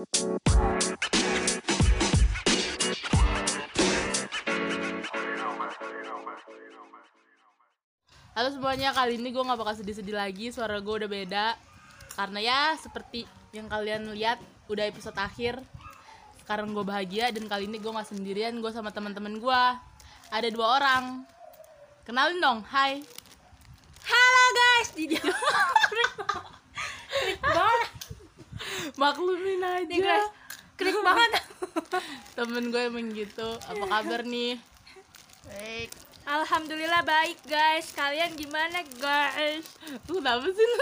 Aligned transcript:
Halo 0.00 0.08
semuanya, 8.48 8.96
kali 8.96 9.20
ini 9.20 9.28
gue 9.28 9.44
gak 9.44 9.60
bakal 9.60 9.76
sedih-sedih 9.76 10.16
lagi 10.16 10.48
Suara 10.56 10.80
gue 10.80 10.94
udah 11.04 11.04
beda. 11.04 11.52
Karena 12.16 12.40
ya 12.40 12.80
seperti 12.80 13.28
yang 13.52 13.68
kalian 13.68 14.08
lihat 14.16 14.40
Udah 14.72 14.88
episode 14.88 15.20
akhir. 15.20 15.60
Sekarang 16.40 16.72
gue 16.72 16.80
bahagia 16.80 17.28
dan 17.28 17.44
kali 17.44 17.68
ini 17.68 17.76
gue 17.76 17.92
gak 17.92 18.08
sendirian 18.08 18.56
Gue 18.64 18.72
sama 18.72 18.88
teman-teman 18.96 19.36
gue 19.36 19.62
Ada 20.32 20.48
dua 20.48 20.80
orang. 20.80 21.28
Kenalin 22.08 22.40
dong, 22.40 22.64
hai. 22.72 23.04
Halo 24.08 24.44
guys, 24.56 24.96
krik 24.96 25.20
banget, 27.44 27.99
Maklumin 29.00 29.62
aja 29.62 29.84
nih 29.86 29.98
guys, 29.98 30.28
krik 30.78 30.98
banget. 31.00 31.30
Temen 32.36 32.72
gue 32.72 32.82
emang 32.88 33.12
gitu 33.12 33.58
Apa 33.68 33.84
kabar 33.86 34.20
nih? 34.24 34.56
Baik. 35.46 35.90
Alhamdulillah 36.26 37.02
baik 37.02 37.38
guys. 37.48 37.90
Kalian 37.96 38.36
gimana 38.38 38.84
guys? 38.98 39.66
Lu 40.06 40.22
kenapa 40.22 40.46
sih 40.50 40.66
lu? 40.66 40.80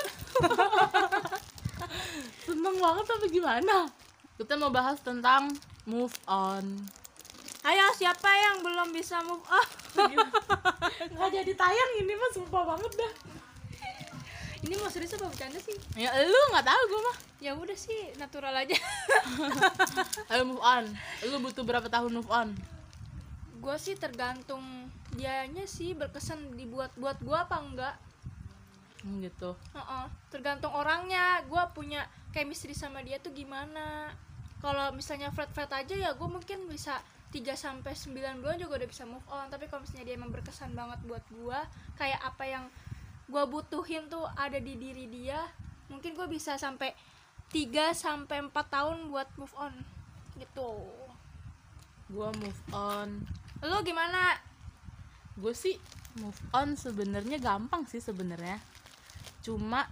Seneng 2.46 2.76
banget 2.76 3.06
apa 3.08 3.26
gimana? 3.32 3.76
Kita 4.38 4.54
mau 4.54 4.70
bahas 4.70 5.00
tentang 5.02 5.50
move 5.88 6.14
on 6.30 6.86
Ayo 7.66 7.90
siapa 7.96 8.30
yang 8.30 8.62
belum 8.62 8.94
bisa 8.94 9.18
move 9.26 9.42
on? 9.50 9.68
Nggak 11.12 11.30
jadi 11.42 11.52
tayang 11.58 11.92
ini 12.00 12.14
mah 12.14 12.30
sumpah 12.32 12.62
banget 12.64 12.92
dah 12.96 13.12
Ini 14.58 14.74
mau 14.76 14.90
serius 14.90 15.14
apa 15.14 15.30
bercanda 15.30 15.58
sih? 15.62 15.76
Ya 15.94 16.10
lu 16.18 16.40
nggak 16.50 16.66
tahu 16.66 16.82
gue 16.90 17.00
mah 17.06 17.16
Ya 17.38 17.52
udah 17.54 17.78
sih, 17.78 18.10
natural 18.18 18.50
aja. 18.50 18.74
Ayo 20.34 20.42
move 20.42 20.58
on 20.58 20.90
Lu 21.22 21.38
butuh 21.38 21.62
berapa 21.62 21.86
tahun 21.86 22.12
move 22.14 22.30
on? 22.30 22.50
gue 23.58 23.74
sih 23.74 23.98
tergantung 23.98 24.62
dianya 25.18 25.66
sih 25.66 25.90
berkesan 25.90 26.54
dibuat 26.54 26.94
buat 26.94 27.18
gue 27.18 27.34
apa 27.34 27.58
enggak. 27.58 27.94
Hmm, 29.02 29.18
gitu 29.18 29.58
Heeh, 29.74 30.04
tergantung 30.30 30.70
orangnya. 30.70 31.42
Gue 31.42 31.58
punya 31.74 32.06
chemistry 32.30 32.70
sama 32.70 33.02
dia 33.02 33.18
tuh 33.18 33.34
gimana. 33.34 34.14
Kalau 34.62 34.94
misalnya 34.94 35.34
flat-flat 35.34 35.74
aja 35.74 35.94
ya 35.94 36.14
gue 36.14 36.28
mungkin 36.30 36.70
bisa 36.70 37.02
3 37.28 37.44
sampai 37.54 37.92
9 37.92 38.14
bulan 38.40 38.56
juga 38.56 38.78
udah 38.78 38.88
bisa 38.88 39.02
move 39.04 39.26
on. 39.26 39.50
Tapi 39.50 39.66
kalau 39.66 39.82
misalnya 39.82 40.06
dia 40.06 40.14
emang 40.14 40.30
berkesan 40.30 40.70
banget 40.72 40.98
buat 41.04 41.24
gue, 41.28 41.58
kayak 41.98 42.20
apa 42.22 42.44
yang 42.46 42.64
gue 43.28 43.44
butuhin 43.44 44.08
tuh 44.08 44.24
ada 44.34 44.56
di 44.56 44.74
diri 44.80 45.04
dia, 45.06 45.44
mungkin 45.92 46.16
gue 46.16 46.26
bisa 46.26 46.56
sampai 46.56 46.96
3 47.52 47.92
sampai 47.92 48.44
4 48.44 48.52
tahun 48.52 49.12
buat 49.12 49.28
move 49.36 49.54
on. 49.56 49.74
Gitu. 50.40 50.70
Gue 52.08 52.28
move 52.40 52.62
on 52.72 53.20
Lu 53.60 53.84
gimana? 53.84 54.38
Gue 55.36 55.52
sih 55.52 55.76
move 56.22 56.40
on 56.56 56.72
sebenarnya 56.72 57.36
gampang 57.36 57.84
sih 57.84 58.00
sebenarnya 58.00 58.56
Cuma 59.44 59.84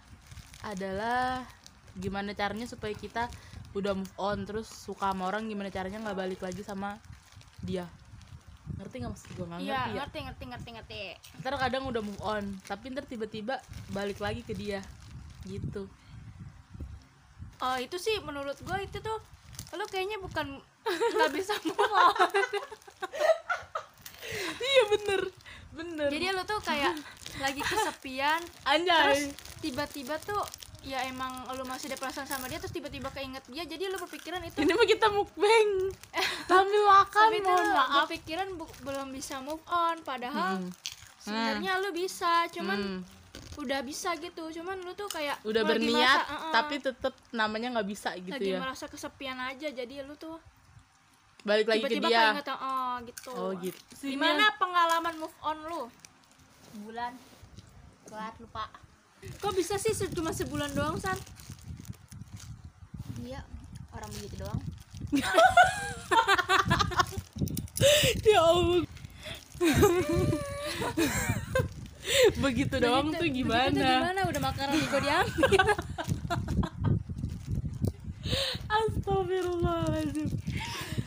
adalah 0.64 1.44
gimana 1.96 2.32
caranya 2.32 2.64
supaya 2.64 2.92
kita 2.96 3.28
udah 3.76 3.92
move 3.92 4.16
on 4.16 4.48
terus 4.48 4.68
suka 4.68 5.12
sama 5.12 5.28
orang 5.28 5.48
gimana 5.52 5.68
caranya 5.68 6.00
nggak 6.00 6.16
balik 6.16 6.40
lagi 6.40 6.64
sama 6.64 6.96
dia 7.60 7.84
ngerti 8.96 9.04
nggak 9.04 9.12
maksud 9.12 9.30
gue 9.30 9.46
nggak 9.46 9.60
Iya, 9.60 9.76
ngerti 9.76 9.92
ya 9.92 10.00
ngerti 10.00 10.18
ngerti 10.18 10.44
ngerti 10.46 10.70
ngerti. 10.72 11.00
ntar 11.38 11.52
kadang 11.54 11.84
udah 11.84 12.00
move 12.00 12.22
on 12.22 12.44
tapi 12.64 12.84
ntar 12.88 13.04
tiba-tiba 13.04 13.60
balik 13.92 14.18
lagi 14.18 14.40
ke 14.40 14.52
dia 14.52 14.80
gitu 15.44 15.84
Oh, 17.58 17.76
itu 17.76 17.96
sih 17.96 18.20
menurut 18.20 18.52
gue 18.54 18.78
itu 18.82 18.98
tuh 19.00 19.16
lu 19.72 19.84
kayaknya 19.86 20.16
bukan 20.16 20.60
nggak 20.84 21.30
bisa 21.30 21.56
move 21.62 21.80
on. 21.80 22.12
iya 24.66 24.82
bener 24.90 25.20
bener 25.74 26.08
Jadi 26.08 26.24
lu 26.30 26.42
tuh 26.44 26.60
kayak 26.60 26.92
lagi 27.38 27.60
kesepian, 27.60 28.40
anjay 28.70 28.96
terus 29.02 29.22
tiba-tiba 29.60 30.16
tuh 30.18 30.40
ya 30.86 31.02
emang 31.04 31.28
lu 31.50 31.64
masih 31.64 31.90
ada 31.90 31.98
perasaan 31.98 32.24
sama 32.24 32.46
dia 32.46 32.56
terus 32.56 32.70
tiba-tiba 32.70 33.10
keinget 33.10 33.42
dia 33.44 33.64
jadi 33.64 33.90
lu 33.90 33.98
berpikiran 33.98 34.38
itu 34.40 34.54
ini 34.56 34.70
mah 34.70 34.86
kita 34.86 35.06
mukbang. 35.08 35.70
Sambil 36.48 36.82
makan 36.86 37.26
tapi 37.26 37.38
mohon 37.42 37.66
maaf. 37.68 37.94
berpikiran 38.00 38.48
bu- 38.54 38.78
belum 38.80 39.10
bisa 39.10 39.38
move 39.40 39.58
on 39.66 39.98
padahal 40.00 40.58
Hmm. 40.58 40.70
sebenarnya 41.18 41.72
lu 41.78 41.90
bisa 41.90 42.46
cuman 42.48 42.78
Hmm. 42.78 43.00
udah 43.56 43.82
bisa 43.82 44.14
gitu 44.16 44.46
cuman 44.52 44.78
lu 44.78 44.92
tuh 44.92 45.08
kayak 45.08 45.42
udah 45.42 45.60
lu 45.60 45.66
lagi 45.66 45.72
berniat 45.82 46.18
merasa, 46.22 46.30
"Uh-uh," 46.30 46.52
tapi 46.54 46.74
tetep 46.78 47.14
namanya 47.32 47.68
nggak 47.72 47.88
bisa 47.88 48.10
gitu 48.14 48.30
lagi 48.32 48.48
ya. 48.48 48.58
merasa 48.58 48.84
kesepian 48.86 49.38
aja 49.40 49.68
jadi 49.68 49.94
lu 50.00 50.14
tuh 50.14 50.38
balik 51.42 51.66
lagi 51.66 51.78
ke 51.80 51.88
tiba-tiba 51.90 52.08
dia. 52.08 52.22
keinget 52.32 52.46
oh 52.52 52.94
gitu. 53.02 53.30
Oh 53.32 53.50
gitu. 53.56 53.78
Gimana 54.04 54.54
pengalaman 54.54 55.14
move 55.16 55.36
on 55.40 55.58
lu? 55.62 55.82
Bulan. 56.80 57.10
Telat 58.04 58.34
lupa 58.38 58.70
kok 59.40 59.54
bisa 59.54 59.78
sih 59.78 59.92
cuma 60.12 60.32
sebulan 60.32 60.74
doang 60.74 60.98
san? 60.98 61.16
Iya 63.22 63.44
orang 63.92 64.10
begitu 64.14 64.36
doang. 64.42 64.60
Ya 68.26 68.42
allah. 68.42 68.82
Begitu 72.42 72.74
doang 72.78 73.10
tuh 73.12 73.26
Begitu 73.26 73.44
gimana? 73.44 73.86
gimana? 74.00 74.20
Udah 74.26 74.42
makanan 74.42 74.76
juga 74.80 74.98
diambil. 75.02 75.62
Astagfirullahaladzim. 78.76 80.28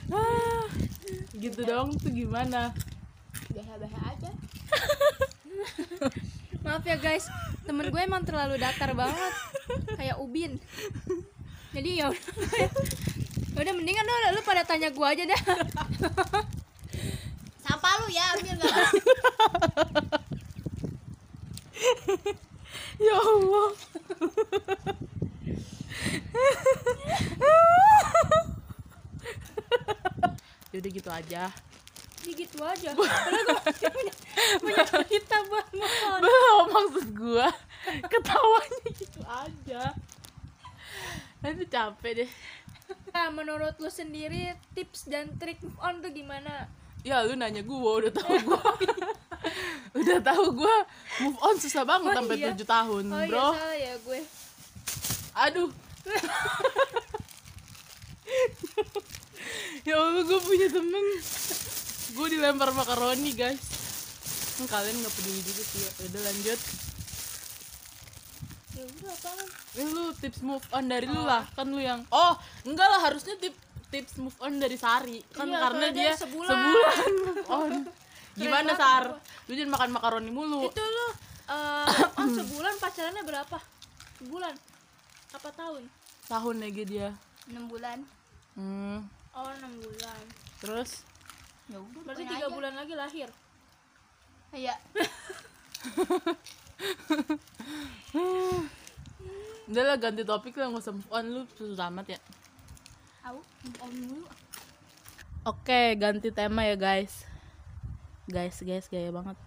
Ah, 0.10 0.66
gitu 1.36 1.62
doang 1.66 1.92
tuh 2.00 2.12
gimana? 2.12 2.74
Bahaya-bahaya 3.52 4.16
aja 4.16 4.32
maaf 6.66 6.84
ya 6.86 6.98
guys. 7.00 7.28
Temen 7.66 7.90
gue 7.94 8.02
emang 8.02 8.26
terlalu 8.26 8.58
datar 8.58 8.94
banget. 8.98 9.34
Kayak 9.98 10.18
ubin. 10.22 10.58
Jadi 11.76 12.02
ya 12.02 12.10
udah. 12.10 12.26
Ya 13.56 13.60
udah 13.68 13.74
mendingan 13.76 14.08
lu, 14.08 14.40
lu 14.40 14.42
pada 14.48 14.64
tanya 14.64 14.90
gue 14.90 15.08
aja 15.08 15.24
dah. 15.28 15.42
Sampah 17.60 17.94
lu 18.02 18.08
ya 18.10 18.24
ambil 18.40 18.56
nggak 18.56 18.76
ya 23.00 23.16
allah. 23.16 23.70
Yaudah 30.70 30.92
gitu 30.96 31.10
aja 31.12 31.52
Gitu 32.22 32.60
aja. 32.60 32.90
Padahal 32.98 33.42
gue 33.42 33.58
masih 33.60 33.90
punya, 33.90 34.14
punya 34.60 34.84
cerita 34.92 35.38
buat 35.46 35.68
move 35.72 35.98
on 36.06 36.20
Belum 36.20 36.66
maksud 36.70 37.08
gua? 37.14 37.48
Ketawanya 38.12 38.90
gitu 38.94 39.22
aja. 39.24 39.82
Nanti 41.40 41.64
capek 41.66 42.12
deh. 42.24 42.30
Nah 43.10 43.28
menurut 43.30 43.78
lu 43.78 43.88
sendiri 43.88 44.52
tips 44.74 45.08
dan 45.08 45.32
trik 45.38 45.58
move 45.60 45.80
on 45.80 46.00
tuh 46.00 46.10
gimana? 46.10 46.68
Ya 47.02 47.24
lu 47.24 47.34
nanya 47.34 47.64
gua 47.64 48.04
udah 48.04 48.12
tahu 48.12 48.36
gua. 48.46 48.60
Udah 49.96 50.20
tahu 50.20 50.46
gua 50.54 50.76
move 51.20 51.40
on 51.40 51.56
susah 51.56 51.82
banget 51.82 52.12
Oh, 52.12 52.18
sampai 52.20 52.36
iya. 52.38 52.52
7 52.52 52.62
tahun 52.62 53.04
oh 53.08 53.18
iya 53.18 53.28
bro. 53.28 53.48
salah 53.54 53.74
ya 53.74 53.94
gue. 53.98 54.20
Aduh. 55.40 55.70
Ya 59.82 59.96
Allah 59.96 60.22
gue 60.22 60.40
punya 60.40 60.68
temen 60.70 61.06
Gue 62.20 62.28
dilempar 62.30 62.76
makaroni 62.76 63.32
guys. 63.32 63.64
Hmm, 64.60 64.68
Kalian 64.68 65.00
gak 65.00 65.14
peduli 65.16 65.40
juga 65.40 65.64
sih. 65.64 65.80
Ya 65.80 65.92
Udah 66.04 66.22
lanjut. 66.22 66.60
Ya 68.70 68.84
udah 68.86 69.12
apaan? 69.14 69.48
Eh 69.74 69.86
lu 69.86 70.04
tips 70.14 70.40
move 70.42 70.66
on 70.70 70.84
dari 70.86 71.08
lu 71.08 71.22
lah. 71.22 71.48
Kan 71.50 71.72
lu 71.72 71.80
yang 71.80 72.04
Oh 72.10 72.36
enggak 72.64 72.86
lah 72.86 73.02
harusnya 73.02 73.36
tip, 73.36 73.56
tips 73.88 74.20
move 74.20 74.36
on 74.40 74.56
dari 74.56 74.76
Sari. 74.76 75.24
Kan 75.32 75.48
Iya, 75.48 75.60
karena 75.60 75.86
dia 75.90 76.12
sebulan. 76.14 76.52
sebulan 76.52 77.08
move 77.18 77.44
on. 77.60 77.72
Gimana 78.36 78.72
Sar? 78.76 79.16
Lu 79.48 79.56
jangan 79.56 79.72
makan 79.74 79.90
makaroni 79.90 80.30
mulu. 80.30 80.68
Itu 80.68 80.80
lu 80.80 81.08
eh 81.50 81.88
oh 82.20 82.28
sebulan 82.30 82.74
pacarannya 82.78 83.24
berapa? 83.24 83.58
Sebulan. 84.18 84.54
Apa 85.34 85.50
tahun? 85.52 85.84
Tahun 86.28 86.56
lagi 86.60 86.84
dia. 86.84 87.16
Enam 87.48 87.66
bulan. 87.66 88.04
Hmm. 88.54 89.08
oh 89.32 89.50
enam 89.56 89.72
bulan. 89.78 90.22
Terus 90.60 91.08
ya 91.70 91.78
udah 91.78 92.02
berarti 92.02 92.24
tiga 92.26 92.48
aja. 92.50 92.54
bulan 92.54 92.74
lagi 92.74 92.94
lahir 92.98 93.30
iya 94.54 94.76
Udah 99.70 99.86
lah 99.86 100.02
ganti 100.02 100.26
topik 100.26 100.58
lah 100.58 100.74
gak 100.74 100.82
usah 100.82 100.98
move 100.98 101.14
on 101.14 101.26
Lu 101.30 101.42
susah 101.54 101.94
amat 101.94 102.18
ya 102.18 102.20
aku 103.22 103.38
move 103.62 103.80
on 103.86 103.94
dulu 103.94 104.26
Oke, 105.48 105.96
ganti 105.96 106.36
tema 106.36 106.68
ya 106.68 106.76
guys. 106.76 107.24
Guys, 108.28 108.60
guys, 108.60 108.92
gaya 108.92 109.08
banget. 109.08 109.40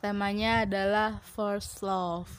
Temanya 0.00 0.64
adalah 0.64 1.20
first 1.20 1.84
love. 1.84 2.32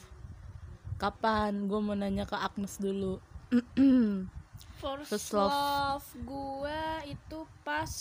Kapan? 0.98 1.70
Gue 1.70 1.78
mau 1.78 1.94
nanya 1.94 2.26
ke 2.26 2.34
Agnes 2.34 2.82
dulu. 2.82 3.22
First, 4.80 5.12
First 5.12 5.30
love. 5.36 5.52
love 5.52 6.06
gue 6.24 6.82
itu 7.12 7.38
pas 7.60 7.92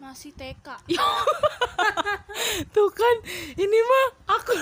masih 0.00 0.32
TK. 0.32 0.64
Tuh 2.74 2.88
kan, 2.88 3.16
ini 3.52 3.78
mah 3.84 4.06
aku 4.32 4.56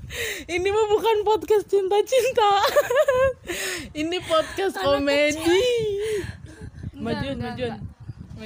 ini 0.56 0.68
mah 0.72 0.86
bukan 0.88 1.16
podcast 1.28 1.68
cinta-cinta. 1.68 2.52
ini 4.00 4.16
podcast 4.24 4.80
komedi. 4.80 5.60
Enggak, 6.96 7.04
Majuan, 7.04 7.36
enggak, 7.36 7.52
majuan. 7.52 7.72
enggak. 7.76 7.80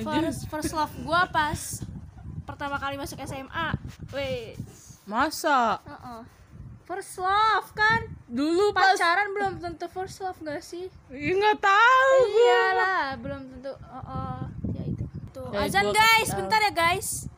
Majuan. 0.03 0.23
First, 0.26 0.41
first 0.50 0.73
love 0.75 0.91
gue 0.99 1.23
pas 1.31 1.61
pertama 2.43 2.82
kali 2.82 2.99
masuk 2.99 3.23
SMA. 3.23 3.79
Weh, 4.11 4.58
Masa? 5.06 5.79
uh 5.87 6.42
First 6.93 7.25
love 7.25 7.73
kan? 7.73 8.05
Dulu 8.29 8.77
pas 8.77 8.93
Pacaran 8.93 9.33
belum 9.33 9.65
tentu 9.65 9.89
first 9.89 10.21
love 10.21 10.37
gak 10.44 10.61
sih? 10.61 10.93
Ih, 11.09 11.33
nggak 11.41 11.65
tahu. 11.65 12.12
Iyalah, 12.37 13.17
belum 13.17 13.49
tentu. 13.49 13.73
Oh, 13.81 13.97
oh. 13.97 14.41
ya 14.77 14.85
itu. 14.85 15.05
Tuh, 15.33 15.49
Ya, 15.56 15.73
azan 15.73 15.89
guys, 15.89 16.29
kasih 16.29 16.37
bentar 16.37 16.61
ya 16.61 16.69
guys. 16.69 17.33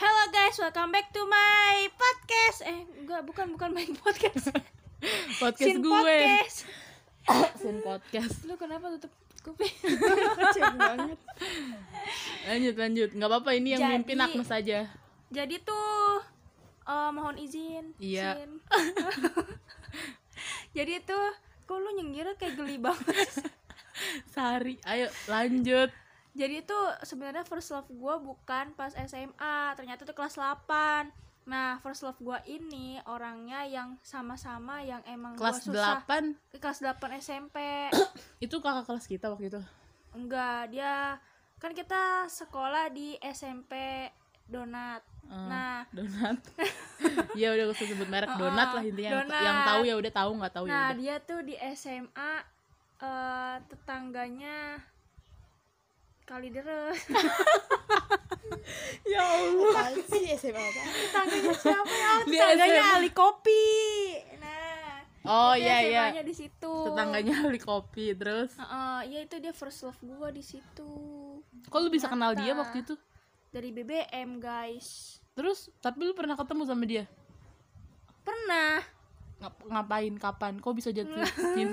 Hello 0.00 0.24
guys, 0.32 0.56
welcome 0.56 0.96
back 0.96 1.12
to 1.12 1.28
my 1.28 1.84
podcast. 1.92 2.64
Eh, 2.64 2.88
enggak, 3.04 3.20
bukan 3.28 3.52
bukan 3.52 3.76
my 3.76 3.84
podcast. 4.00 4.48
Podcast 5.44 5.76
Sin 5.76 5.84
gue. 5.84 5.92
podcast. 5.92 6.56
Sin 7.60 7.76
podcast. 7.84 8.48
Lu 8.48 8.56
kenapa 8.56 8.96
tutup 8.96 9.12
kuping? 9.44 9.76
Lanjut, 12.48 12.74
lanjut. 12.80 13.10
Nggak 13.12 13.28
apa-apa, 13.28 13.50
ini 13.52 13.76
yang 13.76 13.84
Jadi- 13.84 13.92
mimpin 14.00 14.24
Agnes 14.24 14.48
saja. 14.48 14.88
Jadi 15.28 15.60
tuh 15.60 16.32
eh, 16.84 17.10
mohon 17.12 17.36
izin. 17.40 17.96
Iya. 17.96 18.36
Jadi 20.76 20.94
tuh 21.06 21.26
kok 21.64 21.78
lu 21.80 21.90
nyengirnya 21.96 22.36
kayak 22.36 22.58
geli 22.58 22.76
banget. 22.76 23.30
Sari, 24.34 24.76
ayo 24.84 25.08
lanjut. 25.30 25.88
Jadi 26.34 26.66
itu 26.66 26.78
sebenarnya 27.06 27.46
first 27.46 27.70
love 27.70 27.86
gue 27.86 28.14
bukan 28.18 28.74
pas 28.74 28.90
SMA, 29.06 29.56
ternyata 29.78 30.02
itu 30.02 30.14
kelas 30.16 30.34
8 30.34 31.14
Nah, 31.44 31.76
first 31.84 32.02
love 32.02 32.18
gue 32.18 32.34
ini 32.50 32.98
orangnya 33.06 33.62
yang 33.68 34.00
sama-sama 34.00 34.80
yang 34.80 35.04
emang 35.04 35.36
gua 35.36 35.52
Kelas 35.52 35.62
susah 35.62 36.02
8 36.08 36.34
Ke 36.50 36.58
kelas 36.58 36.80
8 36.82 37.22
SMP 37.22 37.56
itu 38.44 38.56
kakak 38.58 38.88
kelas 38.88 39.06
kita 39.06 39.30
waktu 39.30 39.46
itu. 39.52 39.60
Enggak, 40.10 40.74
dia 40.74 41.22
kan 41.62 41.70
kita 41.70 42.26
sekolah 42.26 42.90
di 42.90 43.14
SMP 43.22 44.10
Donat 44.50 45.04
Eh, 45.30 45.46
Nah, 45.48 45.80
donat. 45.88 46.36
ya 47.40 47.48
udah 47.50 47.66
usah 47.68 47.84
sebut 47.84 48.06
merek 48.06 48.30
donat 48.34 48.68
lah 48.70 48.82
intinya. 48.82 49.10
Yang- 49.12 49.20
donat. 49.24 49.42
Yang 49.42 49.58
tahu 49.64 49.80
ya 49.82 49.94
udah 49.96 50.12
tahu 50.12 50.30
nggak 50.34 50.52
tahu 50.52 50.64
ya 50.64 50.72
nah 50.72 50.90
dia 50.92 51.14
tuh 51.20 51.40
di 51.40 51.54
SMA 51.70 52.32
eh, 52.98 53.56
tetangganya 53.64 54.56
kali 56.24 56.48
deres 56.48 57.00
Ya 59.04 59.20
Allah. 59.20 59.92
Sih 60.00 60.24
SMA 60.34 60.56
apa? 60.56 60.82
tetangganya 60.82 61.52
siapa 61.54 61.92
ya 61.92 62.08
Oh, 62.10 62.20
tetangganya. 62.24 62.82
Ali 62.94 63.10
Kopi 63.10 63.66
nah 64.38 65.00
Oh 65.24 65.52
itu 65.52 65.64
iya 65.64 65.76
iya. 65.80 66.02
SMA-nya 66.06 66.22
di 66.22 66.34
situ 66.34 66.74
Tetangganya 66.84 67.34
beli 67.42 67.56
kopi 67.58 68.12
terus. 68.12 68.52
Heeh, 68.54 68.98
ya 69.06 69.18
itu 69.22 69.36
dia 69.38 69.52
first 69.52 69.80
love 69.82 69.96
gua 70.02 70.28
di 70.28 70.40
situ 70.40 70.92
Kok 71.64 71.78
lu 71.78 71.88
bisa 71.88 72.06
kenal 72.06 72.32
dia 72.34 72.52
waktu 72.54 72.80
itu? 72.80 72.94
dari 73.46 73.70
BBM 73.70 74.36
guys 74.36 75.22
Terus 75.34 75.68
tapi 75.82 76.06
lu 76.06 76.14
pernah 76.14 76.38
ketemu 76.38 76.62
sama 76.64 76.84
dia? 76.86 77.04
pernah 78.24 78.80
Ngap- 79.42 79.66
ngapain 79.68 80.14
kapan? 80.16 80.56
Kok 80.62 80.74
bisa 80.78 80.88
jadi 80.88 81.10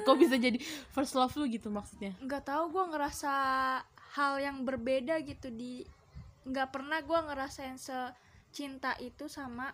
kok 0.03 0.17
bisa 0.19 0.35
jadi 0.35 0.59
first 0.91 1.15
love 1.15 1.31
lu 1.39 1.47
gitu 1.47 1.71
maksudnya? 1.71 2.11
nggak 2.19 2.43
tahu 2.43 2.73
gua 2.73 2.91
ngerasa 2.91 3.33
hal 4.17 4.33
yang 4.43 4.67
berbeda 4.67 5.21
gitu 5.23 5.47
di 5.47 5.87
nggak 6.43 6.73
pernah 6.73 6.99
gua 7.05 7.23
ngerasain 7.31 7.79
secinta 7.79 8.97
itu 8.99 9.31
sama 9.31 9.71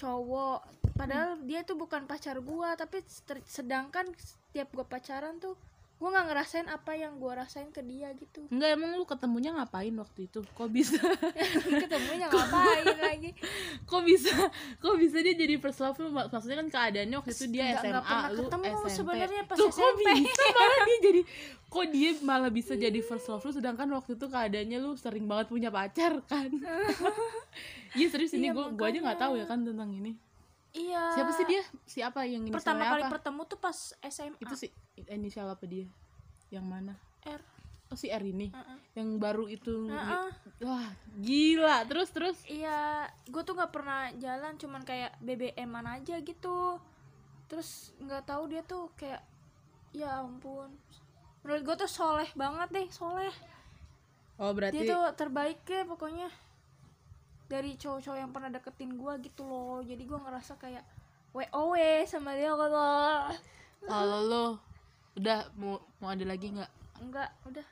cowok 0.00 0.64
padahal 0.96 1.36
dia 1.44 1.60
tuh 1.66 1.76
bukan 1.76 2.08
pacar 2.08 2.40
gua 2.40 2.72
tapi 2.78 3.04
sedangkan 3.44 4.08
setiap 4.16 4.72
gua 4.72 4.88
pacaran 4.88 5.36
tuh 5.36 5.58
gua 6.02 6.10
nggak 6.10 6.26
ngerasain 6.26 6.66
apa 6.66 6.92
yang 6.92 7.14
gua 7.14 7.38
rasain 7.38 7.70
ke 7.70 7.78
dia 7.80 8.10
gitu 8.12 8.42
Enggak 8.48 8.74
emang 8.74 8.90
lu 8.92 9.04
ketemunya 9.04 9.54
ngapain 9.54 9.94
waktu 9.94 10.26
itu? 10.26 10.42
Kok 10.42 10.66
bisa? 10.68 10.98
ketemunya 11.82 12.26
ngapain 12.26 12.82
lagi 12.98 13.30
kok 13.82 14.02
bisa? 14.02 14.34
Kok 14.76 14.98
bisa 14.98 15.16
dia 15.20 15.34
jadi 15.36 15.54
first 15.56 15.78
love 15.78 15.94
lu? 15.96 16.10
Mak- 16.10 16.28
Maksudnya 16.28 16.58
kan 16.58 16.68
keadaannya 16.68 17.16
waktu 17.16 17.32
itu 17.32 17.46
dia 17.46 17.62
Nggak- 17.64 17.78
SMA, 17.78 17.88
nggak 17.88 18.02
pernah 18.04 18.28
lu 18.28 18.42
ketemu 18.42 18.64
SMP. 18.66 18.90
sebenarnya 18.92 19.42
pas 19.44 19.56
Tuh, 19.56 19.68
kok 19.68 19.78
SMP. 19.78 20.08
bisa 20.18 20.44
malah 20.50 20.80
dia 20.82 20.98
jadi 21.00 21.20
kok 21.64 21.86
dia 21.88 22.10
malah 22.20 22.50
bisa 22.50 22.72
jadi 22.74 23.00
first 23.00 23.26
love 23.26 23.40
lu 23.40 23.52
sedangkan 23.52 23.88
waktu 23.88 24.10
itu 24.12 24.26
keadaannya 24.26 24.78
lu 24.78 24.90
sering 24.94 25.24
banget 25.24 25.46
punya 25.48 25.70
pacar 25.70 26.18
kan? 26.24 26.50
Iya 27.92 28.08
serius 28.08 28.32
ini 28.32 28.48
Iya, 28.48 28.52
gua 28.52 28.64
gua 28.70 28.88
aja 28.88 28.98
nggak 29.00 29.20
tahu 29.20 29.32
ya 29.36 29.44
kan 29.44 29.62
tentang 29.62 29.92
ini. 29.92 30.16
Iya 30.72 31.16
Siapa 31.16 31.32
sih 31.36 31.44
dia? 31.48 31.62
Siapa 31.84 32.20
yang 32.24 32.48
ini 32.48 32.54
pertama 32.54 32.88
kali 32.88 33.02
apa? 33.04 33.12
bertemu 33.18 33.42
tuh 33.48 33.58
pas 33.60 33.78
SMA 34.08 34.36
Itu 34.40 34.54
sih 34.56 34.70
inisial 35.08 35.48
apa 35.52 35.64
dia? 35.68 35.86
Yang 36.48 36.66
mana? 36.68 36.94
R 37.24 37.52
Oh 37.92 37.98
si 38.00 38.08
R 38.08 38.24
ini. 38.24 38.48
Heeh. 38.48 38.78
Yang 38.96 39.08
baru 39.20 39.44
itu. 39.52 39.84
Heeh. 39.92 40.28
Wah, 40.64 40.88
gila. 41.20 41.84
Terus 41.84 42.08
terus 42.08 42.40
Iya, 42.48 43.04
gue 43.28 43.42
tuh 43.44 43.52
nggak 43.52 43.68
pernah 43.68 44.08
jalan, 44.16 44.56
cuman 44.56 44.80
kayak 44.80 45.12
BBM-an 45.20 46.00
aja 46.00 46.16
gitu. 46.24 46.80
Terus 47.52 47.92
nggak 48.00 48.32
tahu 48.32 48.48
dia 48.48 48.64
tuh 48.64 48.88
kayak, 48.96 49.20
ya 49.92 50.24
ampun. 50.24 50.72
Menurut 51.44 51.62
gue 51.68 51.76
tuh 51.84 51.90
soleh 51.92 52.32
banget 52.32 52.72
deh, 52.72 52.88
soleh. 52.88 53.34
Oh, 54.40 54.56
berarti 54.56 54.88
Dia 54.88 54.96
tuh 54.96 55.04
terbaik 55.12 55.60
ya 55.68 55.84
pokoknya. 55.84 56.32
Dari 57.52 57.76
cowok-cowok 57.76 58.16
yang 58.16 58.32
pernah 58.32 58.48
deketin 58.48 58.96
gue 58.96 59.12
gitu 59.28 59.44
loh. 59.44 59.84
Jadi 59.84 60.02
gue 60.02 60.16
ngerasa 60.16 60.56
kayak 60.56 60.84
WOW 61.36 61.76
sama 62.08 62.32
dia 62.32 62.56
kalau 62.56 63.28
kalau 63.84 64.18
lo 64.24 64.44
udah 65.12 65.52
mau 65.60 65.76
mau 66.00 66.08
ada 66.08 66.24
lagi 66.24 66.48
nggak? 66.48 66.70
enggak, 67.02 67.28
udah. 67.44 67.66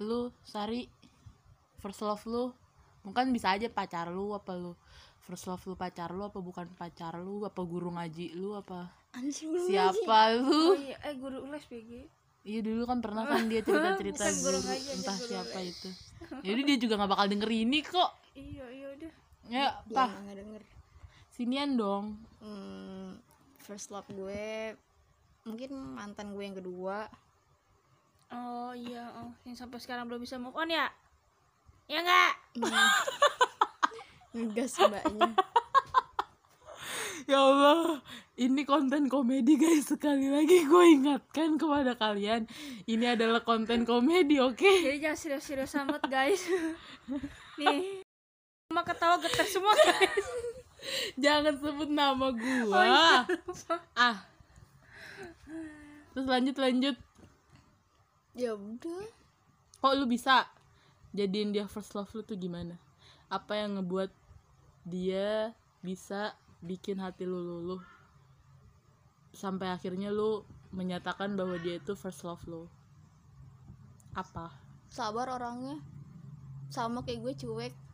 Lu 0.00 0.32
Sari 0.40 0.88
first 1.76 2.00
love 2.00 2.24
lu 2.24 2.44
mungkin 3.04 3.30
bisa 3.30 3.54
aja 3.54 3.68
pacar 3.68 4.10
lu 4.10 4.32
apa 4.32 4.56
lu 4.56 4.74
first 5.22 5.46
love 5.46 5.62
lu 5.62 5.78
pacar 5.78 6.10
lu 6.10 6.26
apa 6.26 6.40
bukan 6.40 6.66
pacar 6.74 7.14
lu 7.14 7.44
apa 7.44 7.60
guru 7.62 7.94
ngaji 7.94 8.34
lu 8.34 8.58
apa 8.58 8.90
Anjir 9.14 9.46
lu 9.46 9.62
siapa 9.62 10.34
Oh 10.34 10.74
lu 10.74 10.82
iya, 10.82 10.96
eh 11.06 11.14
guru 11.14 11.46
les 11.46 11.62
BG. 11.62 11.90
iya 12.42 12.60
dulu 12.62 12.82
kan 12.82 12.98
pernah 12.98 13.22
kan 13.22 13.46
dia 13.46 13.62
cerita 13.62 13.94
cerita 13.94 14.24
guru 14.26 14.42
guru 14.42 14.58
ngaji, 14.66 14.82
aja 14.82 14.90
entah 14.98 15.16
guru 15.16 15.28
siapa 15.30 15.58
les. 15.62 15.70
itu 15.70 15.88
jadi 16.42 16.60
dia 16.64 16.76
juga 16.78 16.94
nggak 16.98 17.10
bakal 17.14 17.26
denger 17.30 17.50
ini 17.52 17.78
kok 17.82 18.10
Iya, 18.36 18.66
iya. 18.68 18.85
Ya 19.46 19.78
Dia 19.84 20.04
nggak 20.06 20.36
denger. 20.36 20.62
sinian 21.28 21.70
dong 21.74 22.16
Hmm, 22.38 23.18
first 23.58 23.90
love 23.90 24.06
gue 24.08 24.74
mungkin 25.42 25.70
mantan 25.94 26.30
gue 26.30 26.42
yang 26.42 26.54
kedua. 26.54 27.06
Oh 28.28 28.70
iya, 28.70 29.06
oh 29.16 29.30
yang 29.42 29.54
sampai 29.54 29.78
sekarang 29.78 30.06
belum 30.06 30.18
bisa 30.18 30.34
move 30.36 30.54
on 30.54 30.66
ya? 30.66 30.86
Ya 31.86 31.98
enggak? 32.02 32.32
Ngegas 34.30 34.78
mbaknya. 34.80 35.30
Ya 37.26 37.42
Allah, 37.42 37.98
ini 38.34 38.62
konten 38.62 39.10
komedi 39.10 39.58
guys. 39.58 39.86
Sekali 39.88 40.30
lagi 40.30 40.62
gue 40.62 40.84
ingatkan 40.92 41.58
kepada 41.58 41.94
kalian, 41.94 42.46
ini 42.86 43.02
adalah 43.04 43.42
konten 43.42 43.82
komedi, 43.82 44.38
oke? 44.38 44.62
Jadi 44.62 45.02
jangan 45.02 45.18
serius-serius 45.18 45.74
amat 45.82 46.06
guys. 46.06 46.46
Nih, 47.58 48.05
cuma 48.66 48.82
ketawa 48.82 49.16
getar 49.22 49.46
semua 49.46 49.72
guys. 49.72 50.28
Jangan 51.24 51.54
sebut 51.58 51.90
nama 51.90 52.28
gue. 52.34 52.66
Oh, 52.68 52.82
iya. 52.82 53.24
Ah. 53.96 54.26
Terus 56.12 56.26
lanjut 56.26 56.56
lanjut. 56.58 56.96
ya 58.36 58.52
udah. 58.52 59.08
Kok 59.80 59.94
lu 59.96 60.04
bisa 60.04 60.44
jadiin 61.16 61.56
dia 61.56 61.64
first 61.70 61.96
love 61.96 62.10
lu 62.12 62.20
tuh 62.20 62.36
gimana? 62.36 62.76
Apa 63.32 63.56
yang 63.56 63.80
ngebuat 63.80 64.12
dia 64.84 65.56
bisa 65.80 66.36
bikin 66.60 67.00
hati 67.00 67.24
lu 67.24 67.40
luluh 67.40 67.82
sampai 69.32 69.72
akhirnya 69.72 70.12
lu 70.12 70.44
menyatakan 70.74 71.32
bahwa 71.32 71.56
dia 71.56 71.80
itu 71.80 71.96
first 71.96 72.26
love 72.28 72.44
lu? 72.44 72.68
Apa? 74.12 74.52
Sabar 74.92 75.32
orangnya. 75.32 75.80
Sama 76.68 77.00
kayak 77.06 77.24
gue 77.24 77.34
cuek. 77.46 77.85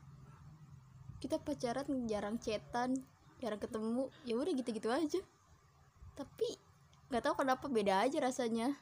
Kita 1.22 1.38
pacaran 1.38 1.86
jarang 2.10 2.34
chatan, 2.42 2.98
jarang 3.38 3.62
ketemu. 3.62 4.10
Ya 4.26 4.34
udah 4.34 4.50
gitu-gitu 4.58 4.90
aja. 4.90 5.22
Tapi 6.18 6.58
nggak 7.14 7.22
tahu 7.22 7.46
kenapa 7.46 7.70
beda 7.70 8.02
aja 8.02 8.18
rasanya. 8.18 8.74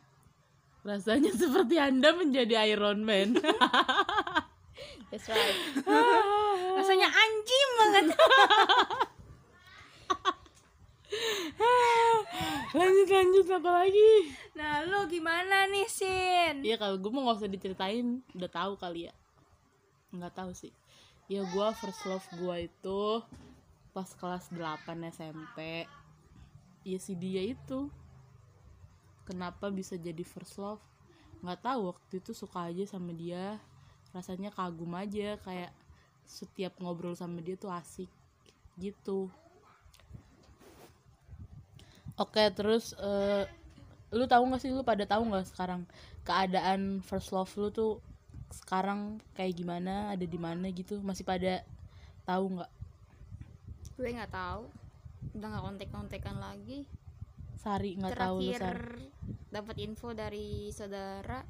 Rasanya 0.81 1.37
seperti 1.37 1.77
Anda 1.77 2.17
menjadi 2.17 2.65
Iron 2.73 3.05
Man. 3.05 3.37
That's 5.13 5.29
right. 5.29 5.61
Rasanya 6.81 7.13
anjing 7.13 7.71
banget. 7.77 8.05
lanjut 12.71 13.09
lanjut 13.11 13.47
apa 13.51 13.71
lagi 13.83 14.13
nah 14.55 14.87
lu 14.87 15.11
gimana 15.11 15.67
nih 15.67 15.91
sin 15.91 16.63
Iya 16.63 16.79
kalau 16.79 17.03
gue 17.03 17.11
mau 17.11 17.27
nggak 17.27 17.43
usah 17.43 17.51
diceritain 17.51 18.23
udah 18.31 18.51
tahu 18.51 18.79
kali 18.79 19.11
ya 19.11 19.15
nggak 20.15 20.31
tahu 20.31 20.55
sih 20.55 20.71
ya 21.31 21.47
gue 21.47 21.69
first 21.79 22.03
love 22.11 22.27
gue 22.35 22.67
itu 22.67 23.03
pas 23.95 24.11
kelas 24.19 24.51
8 24.51 24.83
SMP 25.15 25.87
ya 26.83 26.99
si 26.99 27.15
dia 27.15 27.47
itu. 27.47 27.87
Kenapa 29.23 29.71
bisa 29.71 29.95
jadi 29.95 30.27
first 30.27 30.59
love? 30.59 30.83
Nggak 31.39 31.63
tahu 31.63 31.95
waktu 31.95 32.19
itu 32.19 32.35
suka 32.35 32.67
aja 32.67 32.83
sama 32.83 33.15
dia. 33.15 33.63
Rasanya 34.11 34.51
kagum 34.51 34.91
aja 34.99 35.39
kayak 35.47 35.71
setiap 36.27 36.75
ngobrol 36.83 37.15
sama 37.15 37.39
dia 37.39 37.55
tuh 37.55 37.71
asik 37.71 38.11
gitu. 38.75 39.31
Oke 42.19 42.43
terus 42.51 42.91
eh, 42.99 43.47
lu 44.11 44.27
tahu 44.27 44.51
nggak 44.51 44.67
sih? 44.67 44.75
Lu 44.75 44.83
pada 44.83 45.07
tahu 45.07 45.31
nggak 45.31 45.47
sekarang 45.47 45.87
keadaan 46.27 47.07
first 47.07 47.31
love 47.31 47.55
lu 47.55 47.71
tuh 47.71 48.03
sekarang 48.51 49.23
kayak 49.39 49.55
gimana 49.57 50.15
ada 50.15 50.27
di 50.27 50.39
mana 50.39 50.69
gitu? 50.75 50.99
Masih 51.01 51.23
pada 51.23 51.63
tahu 52.27 52.59
nggak? 52.59 52.73
Gue 53.97 54.11
nggak 54.11 54.35
tahu. 54.35 54.67
Udah 55.39 55.49
nggak 55.51 55.65
kontek 55.65 55.91
kontekan 55.91 56.37
lagi. 56.43 56.85
Sari 57.61 57.97
nggak 57.97 58.17
tahu 58.17 58.37
lu 58.41 58.53
terakhir 58.57 58.79
dapat 59.51 59.77
info 59.83 60.15
dari 60.15 60.71
saudara 60.71 61.43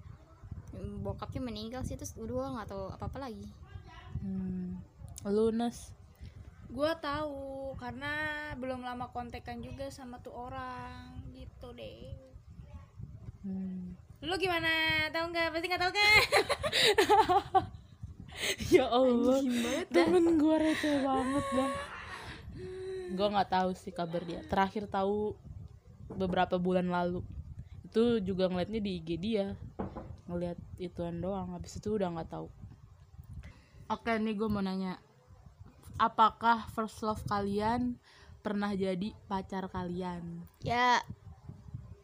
mm, 0.75 1.04
bokapnya 1.04 1.45
meninggal 1.45 1.85
sih 1.85 1.95
terus 1.95 2.16
udah 2.16 2.59
nggak 2.59 2.69
tahu 2.73 2.85
apa 2.90 3.04
apa 3.07 3.19
lagi. 3.21 3.49
Hmm. 4.21 4.80
lu 5.28 5.52
Nas? 5.52 5.92
Gue 6.71 6.92
tahu 7.02 7.75
karena 7.76 8.12
belum 8.57 8.85
lama 8.85 9.11
kontekan 9.12 9.61
juga 9.61 9.88
sama 9.92 10.19
tuh 10.21 10.33
orang 10.35 11.21
gitu 11.37 11.73
deh. 11.76 12.14
Hmm. 13.45 13.97
Lu 14.21 14.35
gimana? 14.37 14.69
Tahu 15.09 15.25
nggak? 15.33 15.47
Pasti 15.53 15.67
nggak 15.69 15.83
tahu 15.83 15.93
kan? 15.93 16.21
Ya 18.73 18.89
Allah. 18.89 19.45
Temen 19.93 20.41
gue 20.41 20.57
receh 20.57 21.05
banget 21.05 21.47
dah. 21.53 21.73
Gue 23.12 23.29
nggak 23.37 23.50
tahu 23.53 23.71
sih 23.77 23.93
kabar 23.93 24.25
dia. 24.25 24.41
Terakhir 24.49 24.89
tahu 24.89 25.37
beberapa 26.09 26.57
bulan 26.57 26.89
lalu. 26.89 27.21
Itu 27.85 28.23
juga 28.23 28.49
ngeliatnya 28.49 28.81
di 28.81 28.91
IG 29.03 29.09
dia. 29.21 29.47
Ngeliat 30.25 30.57
ituan 30.81 31.21
doang. 31.21 31.53
Habis 31.53 31.79
itu 31.79 32.00
udah 32.00 32.09
nggak 32.17 32.31
tahu. 32.33 32.49
Oke 33.91 34.17
nih 34.17 34.35
gue 34.39 34.49
mau 34.49 34.65
nanya. 34.65 34.97
Apakah 36.00 36.65
first 36.73 37.05
love 37.05 37.21
kalian 37.29 38.00
pernah 38.41 38.73
jadi 38.73 39.12
pacar 39.29 39.69
kalian? 39.69 40.49
Ya 40.65 41.05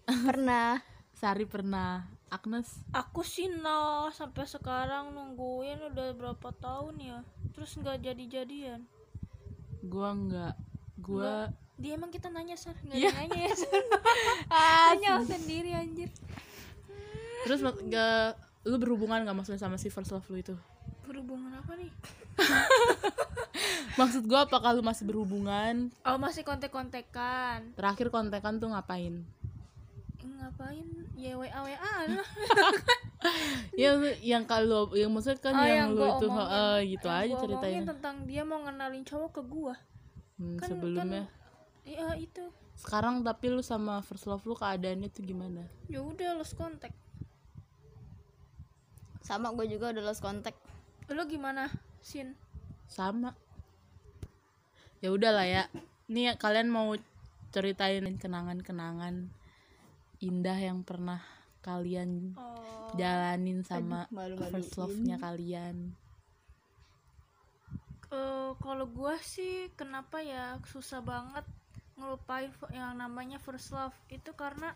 pernah 0.04 0.84
Sari 1.16 1.48
pernah. 1.48 2.04
Agnes? 2.28 2.84
Aku 2.92 3.24
sih 3.24 3.48
no 3.48 4.12
sampai 4.12 4.44
sekarang 4.44 5.16
nungguin 5.16 5.80
udah 5.88 6.12
berapa 6.12 6.52
tahun 6.60 7.00
ya. 7.00 7.18
Terus 7.56 7.72
nggak 7.80 8.04
jadi 8.04 8.24
jadian 8.28 8.84
gue 9.86 10.10
nggak. 10.28 10.54
Gue 11.00 11.34
dia 11.76 11.92
emang 11.94 12.10
kita 12.10 12.28
nanya 12.32 12.58
sar. 12.58 12.74
Nggak 12.82 12.98
ada 12.98 13.10
nanya 13.22 13.40
ya 13.46 13.54
sar. 13.54 13.82
Nanya 14.96 15.12
sendiri 15.22 15.70
anjir. 15.76 16.10
Terus 17.46 17.60
nggak 17.62 18.28
lu 18.66 18.76
berhubungan 18.82 19.22
nggak 19.22 19.36
maksudnya 19.36 19.62
sama 19.62 19.78
si 19.78 19.92
first 19.92 20.10
love 20.10 20.26
lu 20.32 20.42
itu? 20.42 20.54
Berhubungan 21.06 21.54
apa 21.54 21.78
nih? 21.78 21.90
Maksud 24.00 24.28
gue 24.28 24.36
apakah 24.36 24.76
lu 24.76 24.84
masih 24.84 25.08
berhubungan? 25.08 25.88
Oh 26.04 26.20
masih 26.20 26.44
kontek-kontekan. 26.44 27.72
Terakhir 27.78 28.12
kontekan 28.12 28.60
tuh 28.60 28.68
ngapain 28.68 29.24
ngapain? 30.36 30.86
Ya 31.14 31.32
wa 31.34 31.46
wa 31.46 31.74
lah. 32.06 32.28
Yang 33.80 33.96
yang 34.22 34.44
kalau 34.44 34.92
yang 34.92 35.10
maksudnya 35.10 35.40
kan 35.40 35.52
Oh, 35.52 35.64
yang, 35.64 35.90
yang 35.90 35.90
lu 35.92 36.04
itu 36.06 36.26
omongin. 36.26 36.38
heeh, 36.46 36.76
gitu 36.94 37.06
Yang 37.06 37.18
aja 37.18 37.26
gua 37.28 37.42
ceritanya. 37.42 37.80
tentang 37.90 38.16
dia 38.24 38.42
mau 38.42 38.58
ngenalin 38.62 39.02
cowok 39.02 39.30
ke 39.32 39.42
gua. 39.42 39.74
Hmm, 40.36 40.56
kan- 40.56 40.68
sebelumnya. 40.68 41.24
iya 41.82 42.08
itu. 42.14 42.44
Sekarang 42.76 43.20
tapi 43.20 43.48
lu 43.48 43.60
sama 43.60 43.98
first 44.00 44.26
love 44.26 44.44
lu 44.44 44.52
keadaannya 44.52 45.08
tuh 45.08 45.24
gimana? 45.24 45.64
Ya 45.88 46.00
udah 46.00 46.36
lost 46.36 46.54
kontak 46.54 46.92
sama 49.20 49.50
gue 49.50 49.66
juga 49.66 49.90
udah 49.90 50.04
lost 50.04 50.22
kontak 50.22 50.54
lu 51.08 51.22
gimana 51.26 51.66
sin? 51.98 52.38
Sama. 52.86 53.34
Ya 55.00 55.10
udahlah 55.10 55.42
ya. 55.42 55.66
Nih 56.06 56.34
kalian 56.36 56.68
mau 56.68 56.94
ceritain 57.50 58.06
kenangan-kenangan 58.14 59.30
indah 60.20 60.56
yang 60.56 60.80
pernah 60.86 61.20
kalian 61.60 62.32
oh. 62.38 62.94
jalanin 62.94 63.66
sama 63.66 64.06
first 64.54 64.78
love-nya 64.78 65.18
kalian? 65.18 65.92
Eh, 68.06 68.50
kalau 68.62 68.86
gua 68.86 69.18
sih 69.18 69.68
kenapa 69.74 70.22
ya 70.22 70.62
susah 70.70 71.02
banget 71.02 71.42
ngelupain 71.98 72.54
yang 72.70 72.94
namanya 72.94 73.42
first 73.42 73.74
love. 73.74 73.96
Itu 74.06 74.32
karena 74.38 74.72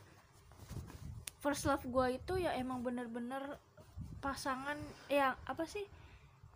first 1.39 1.65
love 1.65 1.87
gua 1.87 2.11
itu 2.11 2.43
ya 2.43 2.59
emang 2.59 2.83
bener-bener 2.83 3.57
pasangan 4.21 4.77
yang 5.09 5.39
apa 5.49 5.65
sih 5.65 5.87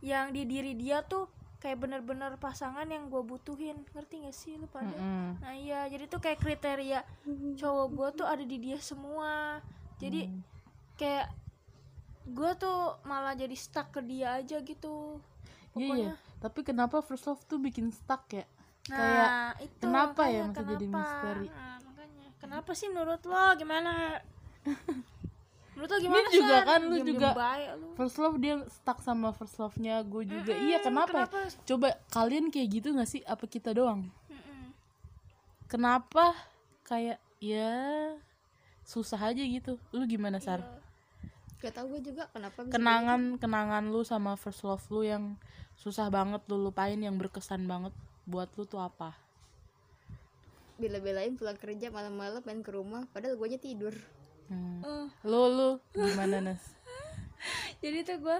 yang 0.04 0.36
di 0.36 0.44
diri 0.44 0.76
dia 0.76 1.00
tuh 1.00 1.30
kayak 1.64 1.80
bener-bener 1.80 2.36
pasangan 2.36 2.84
yang 2.84 3.08
gua 3.08 3.24
butuhin 3.24 3.80
ngerti 3.96 4.20
gak 4.20 4.36
sih 4.36 4.60
lu 4.60 4.68
pada 4.68 4.92
Mm-mm. 4.92 5.40
nah 5.40 5.56
iya 5.56 5.88
jadi 5.88 6.04
tuh 6.04 6.20
kayak 6.20 6.36
kriteria 6.36 7.00
cowok 7.56 7.86
gua 7.88 8.08
tuh 8.12 8.28
ada 8.28 8.44
di 8.44 8.60
dia 8.60 8.76
semua 8.76 9.64
jadi 9.96 10.28
kayak 10.94 11.32
gua 12.28 12.52
tuh 12.52 13.00
malah 13.02 13.32
jadi 13.32 13.56
stuck 13.56 13.96
ke 13.96 14.04
dia 14.04 14.36
aja 14.38 14.60
gitu 14.60 15.16
Iya, 15.74 15.90
iya. 15.98 16.14
Tapi 16.38 16.62
kenapa 16.62 17.02
first 17.02 17.26
love 17.26 17.42
tuh 17.50 17.58
bikin 17.58 17.90
stuck 17.90 18.30
ya? 18.30 18.46
Nah, 18.86 18.94
Kayak 18.94 19.30
itu 19.58 19.82
kenapa 19.82 20.22
ya 20.30 20.46
masih 20.46 20.62
jadi 20.70 20.86
kenapa? 20.86 20.98
misteri? 21.02 21.46
Nah, 21.50 21.76
makanya. 21.82 22.28
Kenapa 22.38 22.70
sih 22.78 22.88
menurut 22.94 23.22
lo 23.26 23.44
gimana? 23.58 23.90
menurut 25.74 25.90
lo 25.90 25.98
gimana 25.98 26.26
Ini 26.30 26.36
juga 26.38 26.56
kan 26.62 26.80
lu 26.86 26.96
juga 27.02 27.30
first 27.98 28.16
love 28.22 28.38
dia 28.38 28.62
stuck 28.70 28.98
sama 29.02 29.34
first 29.34 29.58
love-nya 29.58 30.06
gue 30.06 30.22
juga. 30.26 30.52
iya, 30.54 30.78
kenapa? 30.78 31.10
ya? 31.10 31.26
kenapa? 31.26 31.38
Coba 31.66 31.88
kalian 32.14 32.50
kayak 32.54 32.68
gitu 32.80 32.94
gak 32.94 33.10
sih? 33.10 33.22
Apa 33.26 33.44
kita 33.50 33.74
doang? 33.74 34.06
Mm-mm. 34.30 34.70
Kenapa 35.66 36.34
kayak 36.86 37.18
ya 37.42 37.74
susah 38.86 39.18
aja 39.18 39.42
gitu. 39.42 39.76
Lu 39.90 40.06
gimana, 40.06 40.38
Sar? 40.38 40.62
Iya. 40.62 40.82
gak 41.64 41.80
tau 41.80 41.88
gue 41.88 42.00
juga 42.12 42.28
kenapa 42.28 42.60
bisa 42.60 42.76
Kenangan 42.76 43.40
kenangan 43.40 43.84
lu 43.88 44.04
sama 44.04 44.36
first 44.36 44.62
love 44.68 44.84
lu 44.92 45.00
yang 45.00 45.40
susah 45.80 46.12
banget 46.12 46.44
lu 46.52 46.60
lupain 46.60 47.00
yang 47.00 47.16
berkesan 47.16 47.64
banget 47.64 47.90
buat 48.28 48.52
lu 48.60 48.68
tuh 48.68 48.84
apa? 48.84 49.16
bela-belain 50.74 51.38
pulang 51.38 51.54
kerja 51.54 51.86
malam-malam 51.94 52.42
main 52.42 52.58
ke 52.58 52.70
rumah 52.74 53.06
padahal 53.14 53.38
gue 53.38 53.58
tidur 53.62 53.94
Hmm. 54.46 54.80
Eh, 54.80 55.06
Lu 55.24 55.42
lu 55.48 55.68
gimana, 55.90 56.40
Nas? 56.42 56.60
jadi 57.82 58.02
tuh 58.02 58.18
gue 58.20 58.38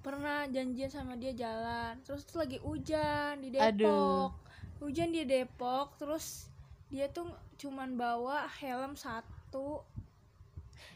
pernah 0.00 0.44
janjian 0.46 0.88
sama 0.88 1.12
dia 1.14 1.32
jalan 1.32 2.00
terus 2.00 2.24
tuh 2.24 2.40
lagi 2.40 2.56
hujan 2.58 3.36
di 3.38 3.48
Depok 3.50 3.68
Aduh. 3.68 4.32
hujan 4.80 5.10
di 5.10 5.24
Depok 5.24 5.96
terus 5.96 6.48
dia 6.88 7.06
tuh 7.06 7.28
cuman 7.56 7.94
bawa 7.94 8.48
helm 8.58 8.94
satu 8.94 9.84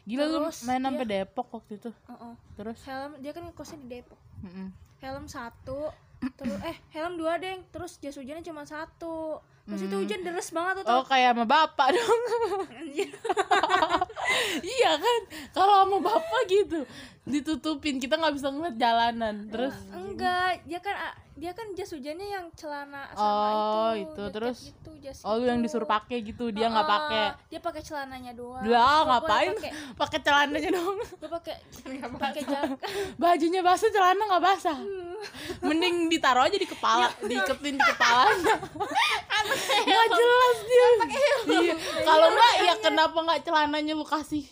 Gila 0.03 0.21
lu 0.23 0.37
Terus 0.43 0.57
main 0.63 0.77
dia- 0.77 0.85
sampai 0.87 1.05
Depok 1.07 1.47
waktu 1.51 1.71
itu. 1.75 1.89
Heeh. 1.89 2.33
Terus 2.55 2.79
helm 2.83 3.11
dia 3.19 3.31
kan 3.31 3.45
kosnya 3.51 3.77
di 3.79 3.89
Depok 3.91 4.17
Mm-mm. 4.41 4.67
helm 4.99 5.25
satu 5.25 5.89
terus 6.35 6.57
eh 6.63 6.77
helm 6.91 7.15
dua 7.15 7.37
deng 7.37 7.61
terus 7.69 7.97
jas 7.97 8.15
hujannya 8.15 8.41
cuma 8.41 8.65
satu 8.65 9.37
terus 9.65 9.81
itu 9.81 9.95
hujan 9.97 10.21
deres 10.21 10.53
banget 10.53 10.85
tuh 10.85 10.93
Oh 10.93 11.01
kayak 11.01 11.33
sama 11.33 11.45
bapak 11.49 11.87
dong. 11.97 12.21
Iya 14.55 14.91
kan? 14.97 15.21
Kalau 15.53 15.73
sama 15.85 15.97
bapak 16.01 16.41
gitu 16.49 16.79
Ditutupin. 17.25 17.97
Kita 17.97 18.17
nggak 18.17 18.35
bisa 18.37 18.53
ngeliat 18.53 18.77
jalanan. 18.77 19.49
Terus? 19.49 19.73
Enggak 19.89 20.61
dia 20.69 20.79
kan 20.81 20.95
dia 21.35 21.51
kan 21.51 21.67
jas 21.71 21.91
hujannya 21.91 22.27
yang 22.27 22.47
celana 22.55 23.11
sama 23.11 23.19
Oh, 23.19 23.91
itu, 23.91 24.07
itu. 24.07 24.23
Terus? 24.31 24.57
gitu, 24.65 24.91
jas 24.97 25.19
Oh 25.21 25.35
lu 25.35 25.43
yang 25.43 25.59
itu. 25.59 25.67
disuruh 25.67 25.83
pakai 25.85 26.23
gitu 26.23 26.47
Dia 26.47 26.67
nggak 26.67 26.79
Heeh, 26.81 26.95
pakai? 26.97 27.25
dia 27.45 27.59
pakai 27.59 27.81
celananya 27.81 28.31
doang. 28.31 28.63
Lah 28.63 28.99
ngapain? 29.03 29.51
pakai 29.93 30.19
celananya 30.25 30.69
dong 30.71 30.95
gue 30.95 31.29
pakai 31.29 31.55
pakai 32.23 32.41
jaket. 32.41 32.79
Bajunya 33.15 33.59
basah 33.59 33.89
celana 33.89 34.23
nggak 34.25 34.43
basah. 34.43 34.77
Mending 35.59 36.07
ditaruh 36.07 36.45
aja 36.45 36.55
di 36.55 36.65
kepala 36.65 37.11
Diiketin 37.27 37.75
di 37.75 37.83
kepalanya. 37.83 38.55
Nggak 39.85 40.07
jelas 40.09 40.57
dia. 40.61 40.87
Iya. 41.45 41.73
Kalau 42.01 42.27
nggak 42.31 42.53
ya 42.61 42.73
kenapa 42.79 43.17
nggak 43.17 43.41
celananya 43.43 43.93
lu 43.93 44.03
kasih 44.03 44.45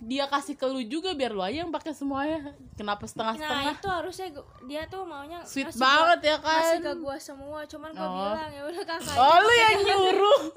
Dia 0.00 0.24
kasih 0.26 0.54
ke 0.54 0.64
lu 0.64 0.80
juga 0.82 1.10
Biar 1.12 1.30
lu 1.30 1.40
aja 1.40 1.60
yang 1.60 1.70
pakai 1.70 1.90
semuanya. 1.90 2.54
Kenapa 2.72 3.02
nah 3.02 3.08
setengah-setengah 3.08 3.72
itu 3.72 3.88
harusnya 3.88 4.26
gua- 4.30 4.48
dia 4.62 4.82
tuh 4.84 5.02
maunya 5.02 5.38
Sweet 5.42 5.68
ngasih 5.68 5.76
gua- 5.76 5.84
banget 5.84 6.20
ya 6.24 6.36
kan? 6.38 6.60
masih 6.60 6.78
ke 6.80 6.92
gua 6.96 7.16
semua 7.16 7.58
cuman 7.64 7.90
gua 7.90 8.04
Oh. 8.04 8.14
bilang 8.28 8.50
ya 8.50 8.62
udah 8.64 8.84
kakak 8.84 9.14
oh 9.14 9.36
lu 9.38 9.52
yang 9.54 9.76
nyuruh? 9.82 10.40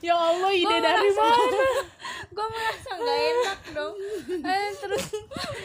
Ya 0.00 0.14
Allah 0.14 0.48
ide 0.48 0.76
dari 0.78 1.10
mana? 1.12 1.60
Gue 2.34 2.46
merasa 2.46 2.90
nggak 2.94 3.18
enak 3.26 3.60
dong. 3.74 3.94
Eh, 4.40 4.68
terus 4.76 5.04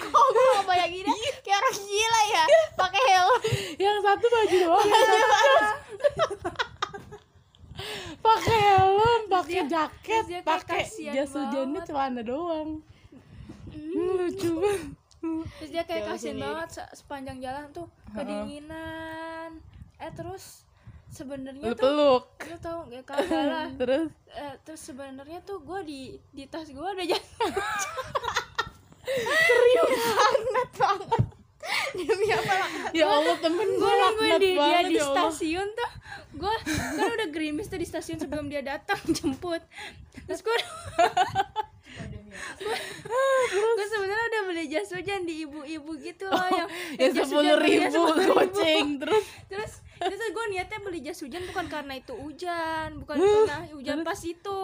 kok 0.02 0.26
gue 0.28 0.46
gak 0.52 0.66
bayanginnya 0.66 1.14
kayak 1.40 1.58
orang 1.58 1.76
gila 1.80 2.22
ya 2.28 2.44
pakai 2.76 3.02
helm. 3.08 3.40
Yang 3.78 3.98
satu 4.02 4.26
baju 4.28 4.56
doang. 4.60 4.88
Yang 4.90 5.06
satu 6.44 6.50
pakai 8.20 8.58
helm 8.60 9.22
pakai 9.28 9.62
jaket 9.66 10.24
pakai 10.44 10.84
jas 11.12 11.32
hujannya 11.32 11.82
celana 11.84 12.22
doang. 12.22 12.84
Hmm, 13.70 14.10
lucu 14.18 14.52
banget. 14.58 14.92
Terus 15.60 15.70
dia 15.70 15.84
kayak 15.84 16.16
sini. 16.16 16.40
banget 16.40 16.70
se- 16.80 16.94
sepanjang 16.96 17.38
jalan 17.40 17.68
tuh 17.72 17.88
kedinginan. 18.12 19.60
Eh 20.00 20.12
terus 20.16 20.64
sebenarnya 21.10 21.74
tuh 21.74 21.82
peluk. 21.82 22.24
lu 22.48 22.56
tau 22.62 22.80
nggak 22.88 23.04
kagak 23.04 23.44
lah. 23.44 23.68
Terus? 23.82 24.08
Eh, 24.30 24.54
terus 24.62 24.82
sebenarnya 24.82 25.42
tuh 25.42 25.60
gue 25.60 25.80
di 25.84 26.02
di 26.32 26.46
tas 26.46 26.70
gue 26.70 26.88
ada 26.88 27.04
jas 27.04 27.26
banget 29.10 30.70
banget 30.78 31.26
demi 31.98 32.28
apa 32.32 32.54
lah? 32.54 32.70
Ya 32.92 33.06
Allah 33.08 33.36
temen 33.40 33.68
gue 33.68 33.80
gue 33.80 33.94
laknat 33.94 34.40
di 34.42 34.52
dia 34.56 34.80
di 34.86 34.96
ya 34.98 35.06
Allah. 35.08 35.30
stasiun 35.30 35.68
tuh. 35.74 35.92
Gue 36.40 36.56
kan 36.70 37.08
udah 37.10 37.28
gerimis 37.34 37.68
tuh 37.68 37.80
di 37.80 37.88
stasiun 37.88 38.18
sebelum 38.18 38.48
dia 38.48 38.62
datang 38.62 39.00
jemput. 39.16 39.62
Terus 40.26 40.42
gue 40.42 40.58
gue 43.50 43.88
sebenarnya 43.90 44.26
udah 44.32 44.42
beli 44.48 44.64
jas 44.70 44.90
hujan 44.94 45.26
di 45.26 45.44
ibu-ibu 45.44 45.92
gitu 46.00 46.30
loh 46.30 46.48
yang 46.54 46.70
ya 46.96 47.08
sepuluh 47.12 47.58
ribu 47.60 48.00
10.000. 48.16 48.32
goceng 48.32 48.88
terus? 49.02 49.26
Terus 49.50 49.74
itu 50.00 50.26
gue 50.32 50.46
niatnya 50.56 50.80
beli 50.80 51.00
jas 51.04 51.20
hujan 51.20 51.44
bukan 51.52 51.66
karena 51.68 51.94
itu 52.00 52.16
hujan 52.16 53.04
bukan 53.04 53.16
karena 53.20 53.58
hujan 53.76 54.00
pas 54.08 54.20
itu 54.24 54.62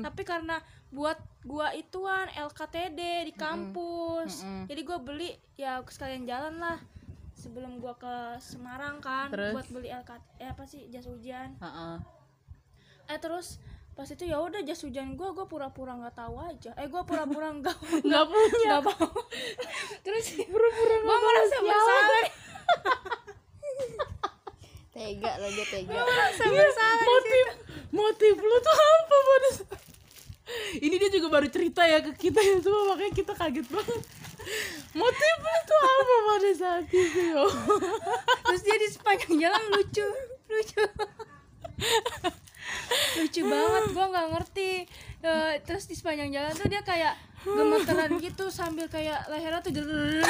tapi 0.00 0.22
karena 0.24 0.56
buat 0.88 1.20
gua 1.44 1.76
ituan 1.76 2.32
LKTD 2.32 3.28
di 3.28 3.32
kampus. 3.36 4.44
Jadi 4.68 4.80
gua 4.88 4.98
beli 5.00 5.36
ya 5.60 5.84
sekalian 5.84 6.24
jalan 6.24 6.56
lah 6.56 6.78
sebelum 7.36 7.78
gua 7.78 7.94
ke 7.94 8.40
Semarang 8.40 8.98
kan 8.98 9.28
Terus? 9.30 9.52
buat 9.52 9.66
beli 9.68 9.92
LKT 9.92 10.24
eh 10.40 10.48
apa 10.48 10.64
sih 10.64 10.88
jas 10.88 11.04
hujan. 11.04 11.56
Heeh. 11.60 11.96
eh 13.08 13.16
terus 13.16 13.56
pas 13.96 14.04
itu 14.04 14.28
ya 14.28 14.36
udah 14.36 14.60
jas 14.64 14.84
hujan 14.84 15.16
gua 15.16 15.32
gua 15.32 15.44
pura-pura 15.48 15.92
nggak 15.96 16.16
tahu 16.16 16.40
aja. 16.40 16.72
Eh 16.80 16.88
gua 16.88 17.04
pura-pura 17.04 17.52
nggak 17.52 17.76
nggak 18.08 18.24
punya. 18.24 18.68
nggak 18.68 18.82
mau. 18.88 19.08
Terus 20.04 20.26
pura-pura 20.48 20.96
gua 21.04 21.16
merasa 21.20 21.56
bersalah 21.60 22.24
tega 24.98 25.32
lah 25.38 25.50
dia 25.54 25.66
tega. 25.70 25.94
Merasa 25.94 26.44
bersalah 26.44 26.98
motif 27.06 27.46
motif 27.88 28.34
lu 28.34 28.56
tuh 28.58 28.74
apa 28.74 29.16
saat- 29.54 29.86
ini 30.80 30.94
dia 30.96 31.10
juga 31.12 31.28
baru 31.28 31.48
cerita 31.52 31.84
ya 31.84 32.00
ke 32.00 32.16
kita 32.16 32.40
ya 32.40 32.56
semua 32.58 32.92
makanya 32.92 33.12
kita 33.14 33.32
kaget 33.32 33.66
banget. 33.68 34.02
Motif 34.96 35.34
lu 35.38 35.58
tuh 35.62 35.80
apa 35.84 36.14
pada 36.26 36.50
saat 36.52 36.84
itu 36.88 37.20
ya 37.20 37.42
terus 38.42 38.62
dia 38.64 38.76
di 38.76 38.88
sepanjang 38.88 39.34
jalan 39.38 39.62
lucu 39.70 40.08
lucu. 40.48 40.82
Lucu 43.22 43.40
banget 43.44 43.84
gua 43.92 44.06
nggak 44.08 44.28
ngerti. 44.34 44.70
Eh, 45.18 45.52
terus 45.66 45.84
di 45.86 45.94
sepanjang 45.98 46.30
jalan 46.30 46.52
tuh 46.54 46.68
dia 46.70 46.82
kayak 46.82 47.14
gemeteran 47.42 48.18
gitu 48.18 48.50
sambil 48.50 48.86
kayak 48.86 49.26
lehernya 49.30 49.62
tuh 49.62 49.72
gerak 49.74 50.26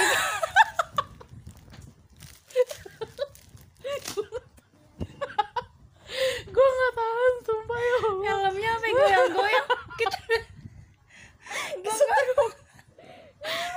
gue 6.48 6.66
nggak 6.74 6.92
tahan 6.96 7.34
sumpah 7.44 7.78
ya 7.78 7.94
Allah 8.00 8.30
helmnya 8.48 8.70
sampai 8.74 8.90
goyang-goyang 8.96 9.68
kita 10.00 10.18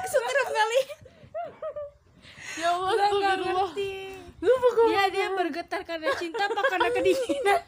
kesetrum 0.02 0.50
kali 0.52 0.82
ya 2.58 2.68
Allah 2.72 2.92
gua 2.92 2.96
nggak 2.96 3.12
astagfirullah 3.12 3.68
ngerti 3.68 3.92
Sumpah 4.42 4.72
gue 4.74 4.86
dia 4.90 5.06
dia 5.14 5.28
bergetar 5.30 5.82
karena 5.86 6.10
cinta 6.18 6.50
apa 6.50 6.62
karena 6.66 6.90
kedinginan. 7.02 7.62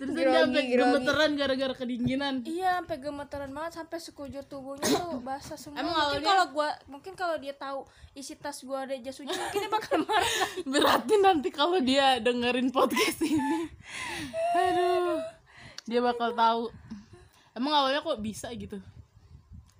Terus 0.00 0.16
dia 0.16 0.32
sampai 0.32 0.64
gemeteran 0.64 1.30
gara-gara 1.36 1.74
kedinginan. 1.76 2.34
Iya 2.40 2.80
sampai 2.80 2.96
gemeteran 2.96 3.52
banget 3.52 3.72
sampai 3.76 3.98
sekujur 4.00 4.40
tubuhnya 4.48 4.88
tuh 4.88 5.20
basah 5.20 5.60
semua. 5.60 5.76
Emang 5.76 5.92
mungkin 5.92 6.24
awalnya- 6.24 6.30
kalau 6.32 6.44
gua 6.52 6.68
mungkin 6.88 7.12
kalau 7.12 7.36
dia 7.36 7.52
tahu 7.52 7.84
isi 8.12 8.32
tas 8.32 8.64
gua 8.64 8.88
ada 8.88 8.96
jas 8.96 9.20
hujan 9.20 9.36
mungkin 9.36 9.60
dia 9.60 9.68
bakal 9.68 10.00
marah. 10.00 10.32
Berarti 10.72 11.14
nanti 11.20 11.48
kalau 11.52 11.78
dia 11.80 12.16
dengerin 12.16 12.72
podcast 12.72 13.20
ini 13.20 13.68
aduh 14.56 15.20
dia 15.84 16.00
bakal 16.00 16.32
tahu. 16.32 16.72
Emang 17.52 17.74
awalnya 17.74 18.00
kok 18.00 18.24
bisa 18.24 18.48
gitu? 18.56 18.80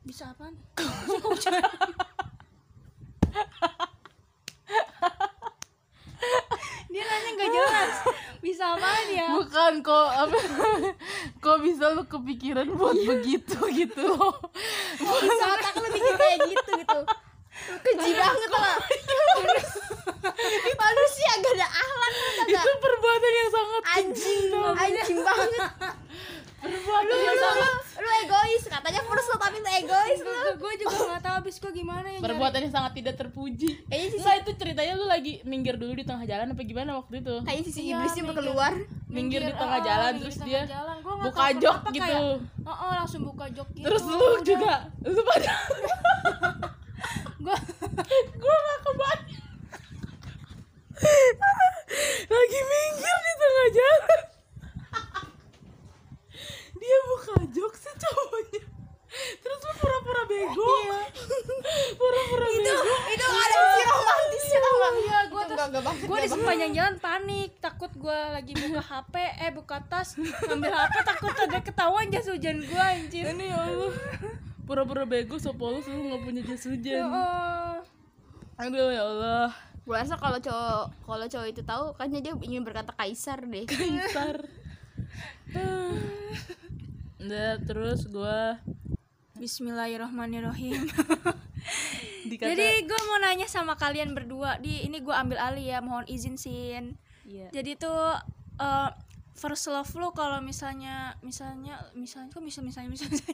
Bisa 0.05 0.29
apaan 0.29 0.53
nggak 7.41 7.51
jelas. 7.57 7.95
Bisa 8.45 8.65
apaan 8.77 9.07
ya. 9.09 9.29
Bukan 9.33 9.73
kok 9.81 10.09
apa 10.13 10.39
kok 11.41 11.59
bisa 11.65 11.97
lu 11.97 12.05
kepikiran 12.05 12.69
buat 12.77 12.97
begitu 13.01 13.57
gitu 13.73 14.03
loh. 14.13 14.37
Bisa 15.01 15.45
otak 15.57 15.75
lu 15.81 15.89
bikin 15.89 16.15
kayak 16.21 16.39
gitu 16.53 16.71
gitu? 16.85 17.01
Keji 17.61 18.13
banget 18.17 18.51
lah 18.53 18.77
manusia 20.81 21.31
gak 21.41 21.55
ada 21.57 21.69
akhlak 21.69 22.13
tau 22.13 22.49
itu 22.49 22.71
perbuatan 22.81 23.33
yang 23.33 23.51
sangat 23.51 23.83
anjing 23.97 24.45
anjing 24.77 25.19
banget. 25.25 25.63
Perbuatan 26.61 27.09
lu 27.09 27.17
yang 27.17 27.37
lu, 27.37 27.45
sangat 27.45 27.73
lu 28.01 28.11
egois 28.25 28.65
katanya 28.69 29.01
first 29.09 29.31
tapi 29.37 29.57
lu 29.61 29.71
egois 29.81 30.21
gue 30.61 30.73
juga 30.77 30.97
nggak 31.09 31.23
tahu 31.25 31.35
abis 31.41 31.57
gue 31.57 31.73
gimana 31.73 32.07
ya 32.07 32.19
nyari. 32.21 32.25
perbuatan 32.29 32.61
yang 32.69 32.75
sangat 32.77 32.93
tidak 33.01 33.15
terpuji. 33.17 33.69
Kayaknya 33.89 34.09
sisi 34.13 34.21
Enggak 34.21 34.37
itu 34.37 34.51
ceritanya 34.61 34.93
lu 35.01 35.07
lagi 35.09 35.33
minggir 35.49 35.75
dulu 35.81 35.93
di 35.97 36.05
tengah 36.05 36.25
jalan 36.29 36.47
apa 36.53 36.63
gimana 36.63 36.91
waktu 37.01 37.15
itu? 37.25 37.35
Kayaknya 37.43 37.65
sisi 37.65 37.81
Iya, 37.81 37.97
iblisnya 37.97 38.23
minggir. 38.23 38.37
berkeluar 38.37 38.73
minggir 39.09 39.41
di 39.41 39.55
tengah 39.57 39.79
oh, 39.81 39.87
jalan 39.89 40.13
minggir 40.13 40.25
terus 40.29 40.37
di 40.37 40.45
dia 40.53 40.63
jalan. 40.69 40.97
Gua 41.01 41.13
nggak 41.17 41.27
buka 41.33 41.41
tahu 41.41 41.61
jok 41.65 41.77
kenapa 41.81 41.97
gitu. 41.97 42.05
kayak, 42.05 42.69
oh, 42.69 42.71
oh, 42.71 42.93
langsung 42.93 43.21
buka 43.25 43.47
jok 43.51 43.69
gitu 43.73 43.87
terus 43.89 44.03
lu 44.05 44.29
juga 44.45 44.75
lu 45.01 45.21
pada 45.25 45.55
gue 47.41 47.57
gue 48.45 48.55
gak 48.61 48.79
kebayang. 48.85 49.49
Lagi 52.31 52.61
minggir 52.61 53.17
di 53.25 53.33
tengah 53.41 53.69
jalan 53.73 54.21
dia 56.81 56.99
buka 57.07 57.35
jok 57.53 57.73
sih 57.77 57.95
cowoknya 57.97 58.63
terus 59.43 59.59
lu 59.61 59.73
pura-pura 59.77 60.23
bego 60.25 60.73
pura-pura 61.99 62.47
bego 62.47 62.95
itu 63.11 63.25
gak 63.27 63.43
ada 63.45 63.57
sisi 63.61 63.83
romantisnya 63.85 64.59
tau 64.59 64.75
gak 64.81 64.93
iya 64.97 65.19
gue 65.27 65.43
terus 65.45 65.59
Enggak, 65.61 65.69
enggak 65.69 65.85
banget, 65.85 66.01
gue 66.01 66.09
di 66.09 66.21
enggak 66.25 66.33
sepanjang 66.41 66.73
jalan 66.73 66.95
panik 67.03 67.51
takut 67.61 67.93
gue 67.93 68.19
lagi 68.33 68.53
buka 68.57 68.81
hp 68.81 69.15
tas 70.01 70.17
ngambil 70.17 70.73
hp 70.73 70.95
takut 71.05 71.35
ada 71.37 71.61
ketahuan 71.61 72.09
jas 72.09 72.25
hujan 72.25 72.65
gue 72.65 72.81
anjir. 72.81 73.37
Ini 73.37 73.53
ya 73.53 73.59
Allah. 73.69 73.93
Pura-pura 74.65 75.05
bego 75.05 75.37
so 75.37 75.53
polos 75.53 75.85
lu 75.85 76.09
gak 76.09 76.25
punya 76.25 76.41
jas 76.41 76.65
Ya 76.65 76.73
hujan 76.73 77.01
Allah. 77.13 77.85
aduh 78.57 78.89
ya 78.89 79.03
Allah. 79.05 79.49
Gue 79.85 79.97
rasa 80.01 80.17
kalau 80.17 80.41
cowok 80.41 80.85
kalau 81.05 81.27
cowok 81.29 81.49
itu 81.53 81.61
tahu 81.61 81.85
kayaknya 82.01 82.21
dia 82.25 82.33
ingin 82.41 82.65
berkata 82.65 82.97
kaisar 82.97 83.45
deh. 83.45 83.69
Pintar 83.69 84.41
Udah 87.21 87.61
terus 87.69 88.09
gua 88.09 88.57
Bismillahirrahmanirrahim. 89.37 90.81
Dikata 92.29 92.49
jadi 92.57 92.85
gue 92.89 93.01
mau 93.05 93.21
nanya 93.21 93.49
sama 93.49 93.77
kalian 93.77 94.17
berdua. 94.17 94.57
Di 94.61 94.89
ini 94.89 95.01
gue 95.05 95.13
ambil 95.13 95.37
alih 95.37 95.77
ya 95.77 95.85
mohon 95.85 96.09
izin 96.09 96.41
sin. 96.41 96.97
Iya. 97.31 97.47
jadi 97.53 97.79
tuh 97.79 98.17
eh, 98.59 98.91
first 99.41 99.73
love 99.73 99.89
lu 99.97 100.13
kalau 100.13 100.45
misalnya 100.45 101.17
misalnya 101.25 101.81
misalnya 101.97 102.29
kok 102.29 102.45
bisa 102.45 102.61
misalnya 102.61 102.93
misalnya 102.93 103.25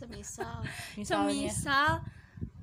semisal. 0.00 0.64
Misalnya. 0.96 1.52
Semisal 1.52 1.90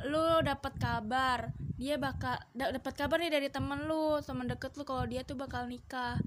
lu 0.10 0.42
dapat 0.42 0.74
kabar 0.78 1.54
dia 1.78 2.02
bakal 2.02 2.34
da- 2.58 2.74
dapat 2.74 2.94
kabar 2.98 3.22
nih 3.22 3.30
dari 3.30 3.50
temen 3.54 3.86
lu 3.86 4.18
temen 4.26 4.50
deket 4.50 4.74
lu 4.74 4.84
kalau 4.90 5.06
dia 5.06 5.22
tuh 5.22 5.38
bakal 5.38 5.70
nikah. 5.70 6.18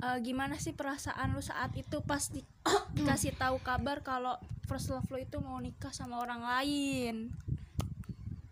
Eh, 0.00 0.18
gimana 0.24 0.56
sih 0.56 0.72
perasaan 0.76 1.32
lu 1.32 1.40
saat 1.40 1.72
itu 1.76 2.04
pas 2.04 2.28
di- 2.28 2.44
dikasih 2.96 3.36
tahu 3.40 3.60
kabar 3.64 4.04
kalau 4.04 4.36
first 4.68 4.92
love 4.92 5.08
lu 5.08 5.20
itu 5.20 5.40
mau 5.40 5.56
nikah 5.56 5.92
sama 5.96 6.20
orang 6.20 6.44
lain? 6.44 7.32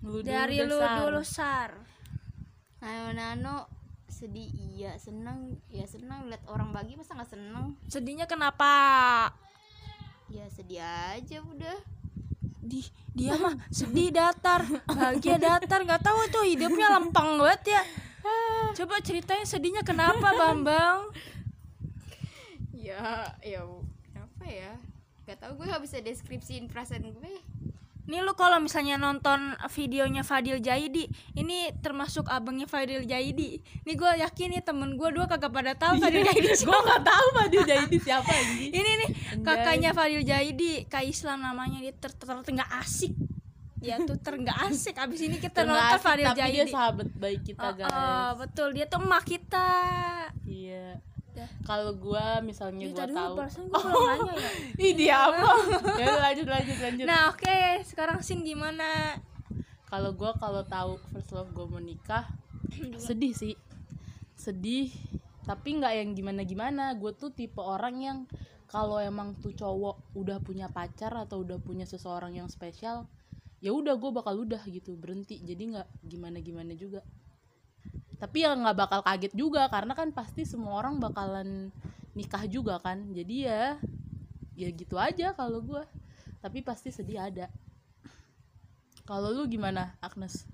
Lu 0.01 0.25
dulu 0.25 0.25
dari 0.25 0.65
lu 0.65 0.81
dulu 0.81 1.21
sar. 1.21 1.77
Nano 2.81 3.13
nano 3.13 3.78
sedih 4.09 4.49
iya 4.75 4.97
seneng 4.97 5.61
ya 5.69 5.85
seneng 5.85 6.27
lihat 6.33 6.43
orang 6.49 6.73
bagi 6.73 6.97
masa 6.97 7.15
nggak 7.15 7.31
seneng? 7.31 7.77
Sedihnya 7.87 8.25
kenapa? 8.25 8.73
Ya 10.33 10.49
sedih 10.49 10.83
aja 10.83 11.39
udah. 11.45 11.79
Sedih 12.65 12.87
dia 13.13 13.33
mah 13.37 13.55
sedih 13.79 14.09
datar 14.11 14.65
bahagia 14.89 15.37
datar 15.37 15.85
nggak 15.85 16.03
tahu 16.03 16.21
tuh 16.33 16.45
hidupnya 16.49 16.89
lempeng 16.99 17.39
banget 17.39 17.79
ya. 17.79 17.83
Coba 18.75 19.01
ceritain 19.01 19.47
sedihnya 19.47 19.85
kenapa 19.87 20.35
bambang? 20.35 21.13
Ya 22.73 23.33
ya 23.45 23.63
apa 24.17 24.47
ya? 24.49 24.75
Gak 25.29 25.45
tau 25.45 25.53
gue 25.61 25.69
gak 25.69 25.85
bisa 25.85 26.01
deskripsiin 26.01 26.73
perasaan 26.73 27.13
gue 27.13 27.33
Nih 28.09 28.25
lu 28.25 28.33
kalau 28.33 28.57
misalnya 28.57 28.97
nonton 28.97 29.53
videonya 29.69 30.25
Fadil 30.25 30.65
Jaidi, 30.65 31.13
ini 31.37 31.69
termasuk 31.85 32.25
abangnya 32.33 32.65
Fadil 32.65 33.05
Jaidi. 33.05 33.61
Nih 33.85 33.95
gue 34.01 34.11
yakin 34.25 34.49
nih 34.57 34.63
temen 34.65 34.97
gue 34.97 35.09
dua 35.13 35.29
kagak 35.29 35.53
pada 35.53 35.77
tahu 35.77 36.01
Fadil 36.01 36.25
Jaidi 36.25 36.49
gue 36.73 36.79
nggak 36.89 37.03
tahu 37.05 37.27
Fadil 37.37 37.65
Jaidi 37.69 37.97
siapa 38.01 38.33
ini 38.33 38.73
Ini 38.81 38.91
nih 39.05 39.09
kakaknya 39.45 39.91
Fadil 39.93 40.25
Jaidi, 40.25 40.89
Kak 40.89 41.05
Islam 41.05 41.45
namanya 41.45 41.85
dia 41.85 41.93
ter 41.93 42.09
ter 42.17 42.33
nggak 42.33 42.73
asik. 42.81 43.13
Dia 43.77 44.01
tuh 44.01 44.17
ter 44.17 44.35
nggak 44.41 44.59
asik. 44.73 44.97
Abis 44.97 45.21
ini 45.29 45.37
kita 45.37 45.69
nonton 45.69 46.01
Fadil 46.01 46.33
tapi 46.33 46.41
Jaidi. 46.41 46.57
dia 46.65 46.67
sahabat 46.73 47.09
baik 47.13 47.41
kita 47.45 47.69
guys 47.77 47.93
oh, 47.93 48.31
betul 48.41 48.69
dia 48.73 48.89
tuh 48.89 49.05
emak 49.05 49.25
kita. 49.29 49.69
iya. 50.49 50.97
Kalau 51.63 51.93
gua 51.95 52.41
misalnya 52.41 52.89
dulu 52.89 52.99
tahu. 52.99 53.35
gue 53.37 53.81
belum 53.83 54.03
nanya 54.11 54.35
ya. 54.35 54.51
ih 54.87 54.93
dia 54.97 55.17
apa? 55.29 55.51
Ya 56.03 56.07
lanjut 56.19 56.49
lanjut 56.49 56.79
lanjut. 56.81 57.07
Nah 57.07 57.21
oke, 57.35 57.59
sekarang 57.85 58.19
Sin 58.25 58.43
gimana? 58.43 59.19
kalau 59.89 60.13
gua 60.13 60.37
kalau 60.37 60.61
tahu 60.69 61.01
first 61.09 61.33
love 61.33 61.49
gua 61.57 61.65
mau 61.65 61.81
nikah 61.81 62.29
sedih 63.07 63.33
sih. 63.33 63.55
Sedih 64.37 64.93
tapi 65.49 65.81
nggak 65.81 65.95
yang 65.97 66.11
gimana 66.13 66.45
gimana 66.45 66.93
gue 66.93 67.09
tuh 67.17 67.33
tipe 67.33 67.57
orang 67.57 67.97
yang 68.05 68.19
kalau 68.69 69.01
emang 69.01 69.33
tuh 69.41 69.57
cowok 69.57 70.13
udah 70.13 70.45
punya 70.45 70.69
pacar 70.69 71.09
atau 71.17 71.41
udah 71.41 71.57
punya 71.57 71.89
seseorang 71.89 72.37
yang 72.37 72.53
spesial 72.53 73.09
ya 73.65 73.73
udah 73.73 73.97
gue 73.97 74.11
bakal 74.13 74.45
udah 74.45 74.63
gitu 74.69 74.95
berhenti. 74.95 75.41
Jadi 75.43 75.75
nggak 75.75 75.89
gimana 76.05 76.39
gimana 76.45 76.73
juga 76.77 77.01
tapi 78.19 78.43
ya 78.43 78.55
nggak 78.55 78.77
bakal 78.77 79.01
kaget 79.07 79.33
juga 79.35 79.71
karena 79.71 79.95
kan 79.95 80.11
pasti 80.11 80.43
semua 80.43 80.79
orang 80.79 80.99
bakalan 80.99 81.71
nikah 82.19 82.45
juga 82.51 82.83
kan 82.83 83.03
jadi 83.15 83.35
ya 83.47 83.63
ya 84.59 84.69
gitu 84.75 84.99
aja 84.99 85.35
kalau 85.39 85.63
gue 85.63 85.83
tapi 86.43 86.63
pasti 86.67 86.91
sedih 86.91 87.23
ada 87.31 87.47
kalau 89.07 89.31
lu 89.31 89.47
gimana 89.47 89.95
Agnes 90.03 90.45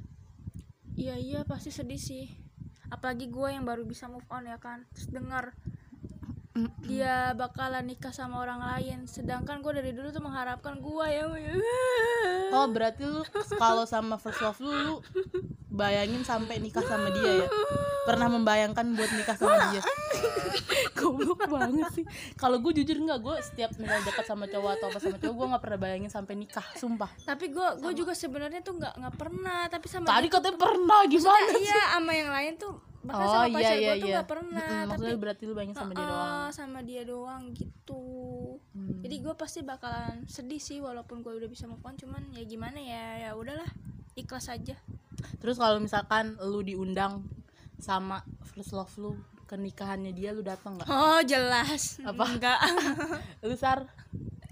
Iya 0.94 1.18
iya 1.18 1.40
pasti 1.42 1.74
sedih 1.74 1.98
sih. 1.98 2.30
Apalagi 2.86 3.26
gue 3.26 3.48
yang 3.50 3.66
baru 3.66 3.82
bisa 3.82 4.06
move 4.06 4.26
on 4.30 4.46
ya 4.46 4.58
kan. 4.62 4.86
Terus 4.94 5.10
dengar 5.10 5.50
dia 6.86 7.34
bakalan 7.34 7.82
nikah 7.90 8.14
sama 8.14 8.38
orang 8.38 8.62
lain. 8.62 9.10
Sedangkan 9.10 9.58
gue 9.58 9.72
dari 9.74 9.90
dulu 9.90 10.14
tuh 10.14 10.22
mengharapkan 10.22 10.78
gue 10.78 11.06
ya. 11.10 11.26
Oh 12.54 12.70
berarti 12.70 13.02
lu 13.02 13.26
kalau 13.58 13.82
sama 13.82 14.14
first 14.22 14.38
love 14.38 14.62
lu, 14.62 14.70
lu 14.70 14.96
bayangin 15.74 16.22
sampai 16.22 16.56
nikah 16.56 16.82
sama 16.82 17.10
dia 17.10 17.42
ya? 17.42 17.48
Pernah 18.04 18.28
membayangkan 18.30 18.86
buat 18.92 19.10
nikah 19.10 19.34
sama 19.34 19.58
dia? 19.68 19.82
Goblok 20.94 21.40
banget 21.44 21.88
sih. 21.92 22.04
Kalau 22.34 22.58
gue 22.58 22.72
jujur 22.74 22.96
nggak, 22.96 23.18
gue 23.18 23.34
setiap 23.42 23.74
misalnya 23.74 24.04
dekat 24.04 24.24
sama 24.24 24.44
cowok 24.46 24.70
atau 24.72 24.86
apa 24.88 24.98
sama 24.98 25.16
cowok, 25.16 25.34
gue 25.34 25.46
nggak 25.50 25.62
pernah 25.62 25.78
bayangin 25.80 26.08
sampai 26.08 26.34
nikah, 26.34 26.64
sumpah. 26.74 27.10
Tapi 27.20 27.50
gue 27.50 27.66
gue 27.78 27.92
juga 27.94 28.12
sebenarnya 28.12 28.60
tuh 28.60 28.76
nggak 28.76 28.94
nggak 28.94 29.14
pernah. 29.14 29.66
Tapi 29.66 29.86
sama 29.86 30.06
Tadi 30.06 30.22
dia- 30.22 30.32
katanya 30.32 30.56
pernah 30.56 31.00
gimana? 31.06 31.48
iya 31.54 31.80
sama 31.92 32.12
yang 32.12 32.30
lain 32.30 32.54
tuh 32.56 32.74
bahkan 33.04 33.20
Oh 33.20 33.32
sama 33.36 33.44
iya 33.44 33.56
pacar 33.60 33.74
iya 33.74 33.84
gue 33.84 33.94
tuh 33.94 34.08
iya. 34.08 34.14
nggak 34.16 34.28
pernah. 34.30 34.64
Mm-mm, 34.64 34.80
tapi 34.80 34.88
Maksudnya 34.96 35.18
berarti 35.20 35.42
lu 35.44 35.52
bayangin 35.52 35.76
sama 35.76 35.90
dia 35.90 36.00
Eh, 36.00 36.08
doang. 36.08 36.48
sama 36.50 36.78
dia 36.80 37.02
doang 37.04 37.42
gitu. 37.52 38.04
Hmm. 38.72 38.96
Jadi 39.00 39.16
gue 39.18 39.34
pasti 39.34 39.60
bakalan 39.60 40.16
sedih 40.26 40.56
sih 40.58 40.78
walaupun 40.78 41.20
gue 41.20 41.32
udah 41.34 41.44
bisa 41.46 41.64
move 41.64 41.80
on. 41.80 41.94
Cuman 41.94 42.32
ya 42.32 42.44
gimana 42.44 42.76
ya 42.76 43.04
ya 43.22 43.30
udahlah 43.32 43.68
ikhlas 44.14 44.50
aja. 44.50 44.74
Terus 45.38 45.56
kalau 45.58 45.78
misalkan 45.78 46.38
lu 46.42 46.62
diundang 46.62 47.26
sama 47.78 48.22
first 48.54 48.74
love 48.74 48.90
lu 48.98 49.10
ke 49.44 49.54
nikahannya 49.60 50.14
dia, 50.16 50.32
lu 50.32 50.40
datang 50.40 50.80
nggak? 50.80 50.88
Oh 50.88 51.20
jelas. 51.22 52.00
Apa? 52.00 52.24
Enggak. 52.34 52.58
Lu 53.44 53.54
sar 53.60 53.84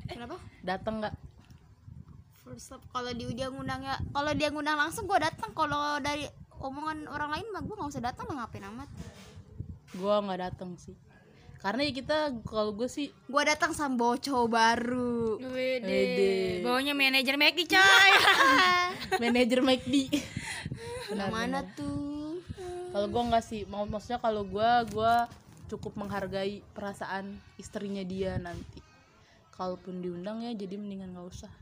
kenapa 0.04 0.36
datang 0.60 1.00
nggak? 1.00 1.14
first 2.44 2.76
love 2.76 2.84
kalau 2.92 3.08
dia 3.16 3.32
dia 3.32 3.48
ngundang 3.48 3.80
ya 3.80 3.96
kalau 4.12 4.32
dia 4.36 4.52
ngundang 4.52 4.76
langsung 4.76 5.08
gue 5.08 5.16
datang 5.16 5.56
kalau 5.56 5.96
dari 6.04 6.28
omongan 6.60 7.08
orang 7.08 7.32
lain 7.32 7.46
mah 7.48 7.64
gue 7.64 7.72
nggak 7.72 7.88
usah 7.96 8.04
datang 8.04 8.28
lah 8.28 8.44
ngapain 8.44 8.68
amat 8.68 8.90
Gue 9.92 10.08
nggak 10.08 10.40
datang 10.40 10.72
sih. 10.80 10.96
Karena 11.62 11.86
ya 11.86 11.92
kita 11.94 12.18
kalau 12.42 12.74
gue 12.74 12.90
sih 12.90 13.14
gue 13.14 13.42
datang 13.46 13.70
sama 13.70 13.94
bawa 13.94 14.18
cowok 14.18 14.48
baru. 14.50 15.38
Wede. 15.38 15.86
Wede. 15.86 16.32
Bawanya 16.66 16.90
manajer 16.90 17.38
McD 17.38 17.70
coy. 17.70 18.10
manajer 19.22 19.62
McD. 19.62 19.94
Yang 21.14 21.30
mana 21.30 21.62
tuh? 21.78 22.42
Kalau 22.90 23.06
gue 23.06 23.22
nggak 23.30 23.44
sih 23.46 23.62
mau 23.70 23.86
maksudnya 23.86 24.18
kalau 24.18 24.42
gue 24.42 24.70
gue 24.90 25.14
cukup 25.70 25.94
menghargai 26.02 26.66
perasaan 26.74 27.38
istrinya 27.54 28.02
dia 28.02 28.42
nanti. 28.42 28.82
Kalaupun 29.54 30.02
diundang 30.02 30.42
ya 30.42 30.50
jadi 30.58 30.74
mendingan 30.74 31.14
nggak 31.14 31.30
usah. 31.30 31.52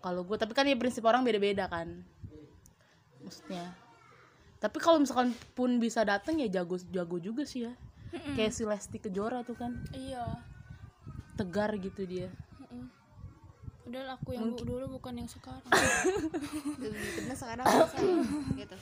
Kalau 0.00 0.24
gue 0.24 0.36
tapi 0.40 0.56
kan 0.56 0.64
ya 0.64 0.80
prinsip 0.80 1.04
orang 1.04 1.20
beda-beda 1.28 1.68
kan. 1.68 1.92
Maksudnya. 3.20 3.68
Tapi 4.64 4.80
kalau 4.80 4.96
misalkan 4.96 5.36
pun 5.52 5.76
bisa 5.76 6.08
datang 6.08 6.40
ya 6.40 6.48
jago 6.48 6.80
jago 6.88 7.20
juga 7.20 7.44
sih 7.44 7.68
ya 7.68 7.76
kayak 8.10 8.52
si 8.52 8.62
Lesti 8.62 8.98
Kejora 8.98 9.42
tuh 9.42 9.56
kan. 9.56 9.72
Iya. 9.90 10.24
tegar 11.36 11.68
gitu 11.76 12.08
dia. 12.08 12.32
Mm-mm. 12.56 12.88
Udah 13.84 14.16
aku 14.16 14.32
yang 14.32 14.56
bu- 14.56 14.64
dulu 14.64 14.96
bukan 14.96 15.20
yang 15.20 15.28
sekarang. 15.28 15.60
karena 16.80 17.34
sekarang 17.36 17.66
gitu. 18.56 18.76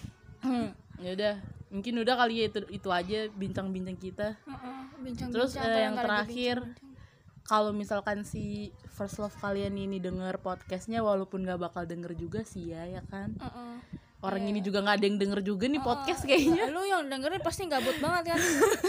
Ya 1.03 1.11
udah 1.19 1.35
mungkin 1.75 2.07
udah 2.07 2.15
kali 2.15 2.39
ya 2.39 2.45
itu 2.55 2.63
itu 2.71 2.89
aja 2.95 3.27
bincang-bincang 3.35 3.99
kita. 3.99 4.39
Heeh, 4.47 4.79
bincang 5.03 5.35
Terus, 5.35 5.59
eh, 5.59 5.83
yang 5.83 5.99
terakhir, 5.99 6.63
kalau 7.45 7.75
misalkan 7.75 8.23
si 8.23 8.71
first 8.95 9.19
love 9.19 9.35
kalian 9.37 9.75
ini 9.75 9.99
denger 9.99 10.39
podcastnya 10.39 11.03
walaupun 11.03 11.43
nggak 11.43 11.61
bakal 11.61 11.83
denger 11.85 12.15
juga 12.15 12.47
sih 12.47 12.71
ya 12.71 12.87
ya 12.87 13.03
kan 13.11 13.35
orang 14.25 14.49
ini 14.49 14.65
juga 14.65 14.81
nggak 14.81 14.97
ada 14.97 15.05
yang 15.05 15.19
denger 15.21 15.41
juga 15.45 15.69
nih 15.69 15.83
podcast 15.85 16.25
kayaknya. 16.25 16.73
lu 16.73 16.81
yang 16.89 17.05
dengerin 17.13 17.45
pasti 17.45 17.69
gabut 17.69 17.97
banget 18.01 18.33
kan? 18.33 18.41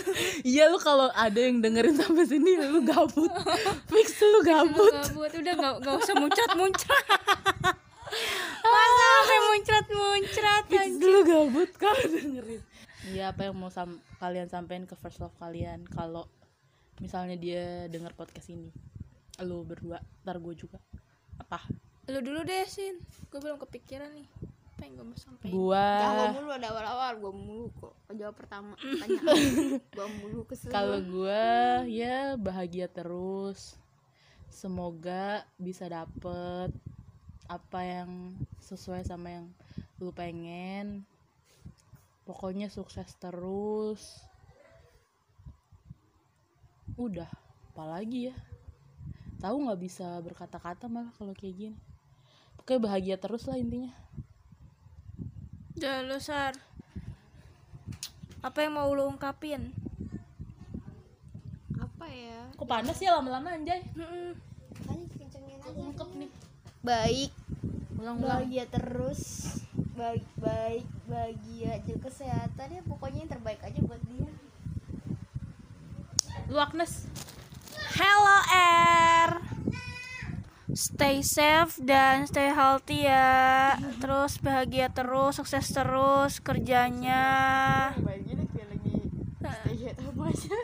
Iya 0.55 0.71
lu 0.71 0.79
kalau 0.79 1.11
ada 1.11 1.35
yang 1.35 1.59
dengerin 1.59 1.99
sampai 1.99 2.23
sini 2.23 2.55
lu 2.55 2.79
gabut. 2.87 3.27
Fix 3.91 4.15
lu 4.23 4.39
gabut. 4.47 4.95
gabut. 4.95 5.31
Udah 5.35 5.53
gak, 5.59 5.75
gak 5.83 5.95
usah 5.99 6.15
muncrat 6.15 6.51
muncrat 6.55 7.05
masa 8.71 9.05
sampai 9.05 9.39
muncrat 9.51 9.87
muncrat 9.91 10.63
fix 10.71 10.91
lu 11.03 11.19
gabut 11.27 11.71
kalau 11.75 12.03
dengerin. 12.07 12.61
Iya 13.11 13.35
apa 13.35 13.51
yang 13.51 13.55
mau 13.59 13.69
sam- 13.69 14.01
kalian 14.17 14.47
sampein 14.47 14.87
ke 14.87 14.95
first 14.97 15.19
love 15.21 15.35
kalian 15.37 15.83
kalau 15.91 16.25
misalnya 17.03 17.35
dia 17.35 17.91
denger 17.91 18.15
podcast 18.15 18.47
ini? 18.49 18.71
Lu 19.43 19.67
berdua 19.67 19.99
ntar 20.23 20.39
gue 20.39 20.55
juga. 20.55 20.79
Apa? 21.37 21.59
Lu 22.07 22.23
dulu 22.23 22.47
deh 22.47 22.63
sin. 22.65 23.03
Gue 23.29 23.43
belum 23.43 23.59
kepikiran 23.59 24.09
nih 24.15 24.54
apa 24.75 24.91
yang 24.91 24.99
gue 24.99 25.07
mau 25.07 25.15
sampaikan 25.15 25.55
gua 25.55 25.87
Jangan 26.03 26.27
mulu 26.35 26.51
ada 26.51 26.67
awal-awal 26.67 27.11
gue 27.15 27.31
mulu 27.31 27.67
kok 27.79 27.95
jawab 28.11 28.35
pertama 28.35 28.75
pertanyaan 28.75 29.79
gue 29.95 30.07
mulu 30.19 30.39
kesel 30.43 30.67
Kalau 30.67 30.99
gue 30.99 31.47
ya 31.95 32.35
bahagia 32.35 32.91
terus. 32.91 33.79
Semoga 34.51 35.47
bisa 35.55 35.87
dapet 35.87 36.75
apa 37.47 37.79
yang 37.87 38.35
sesuai 38.59 39.07
sama 39.07 39.31
yang 39.31 39.47
lu 40.03 40.11
pengen. 40.11 41.07
Pokoknya 42.27 42.67
sukses 42.67 43.15
terus. 43.15 44.27
Udah, 46.99 47.31
apalagi 47.71 48.31
ya? 48.31 48.35
Tahu 49.39 49.55
nggak 49.71 49.79
bisa 49.79 50.19
berkata-kata 50.19 50.91
malah 50.91 51.15
kalau 51.15 51.31
kayak 51.31 51.55
gini. 51.55 51.79
Pokoknya 52.59 52.79
bahagia 52.91 53.15
terus 53.15 53.47
lah 53.47 53.55
intinya. 53.55 53.95
Udah 55.85 56.01
lu 56.01 56.17
sar. 56.17 56.57
Apa 58.41 58.65
yang 58.65 58.73
mau 58.73 58.89
lu 58.89 59.05
ungkapin? 59.05 59.69
Apa 61.77 62.09
ya? 62.09 62.49
Kok 62.57 62.65
panas 62.65 62.97
ya 62.97 63.13
lama-lama 63.13 63.53
anjay? 63.53 63.85
Aja 63.85 65.77
Ungkep 65.77 66.09
nih. 66.17 66.29
baik. 66.81 67.29
Ulang-ulang. 68.01 68.49
bahagia 68.49 68.65
terus. 68.65 69.21
Baik 69.93 70.25
baik 70.41 70.89
bahagia. 71.05 71.77
Juga 71.85 72.09
kesehatan 72.09 72.67
ya 72.73 72.81
pokoknya 72.81 73.29
yang 73.29 73.31
terbaik 73.37 73.61
aja 73.61 73.77
buat 73.85 74.01
dia. 74.09 74.29
Lu 76.49 76.57
Agnes. 76.57 77.05
Hello 77.93 78.37
Air 78.49 79.44
Stay 80.75 81.23
safe 81.23 81.79
dan 81.79 82.27
stay 82.27 82.51
healthy 82.51 83.07
ya. 83.07 83.79
Terus 84.03 84.43
bahagia 84.43 84.91
terus, 84.91 85.39
sukses 85.39 85.71
terus 85.71 86.43
kerjanya. 86.43 87.23
Bahagia 87.95 89.95
aja. 89.95 90.59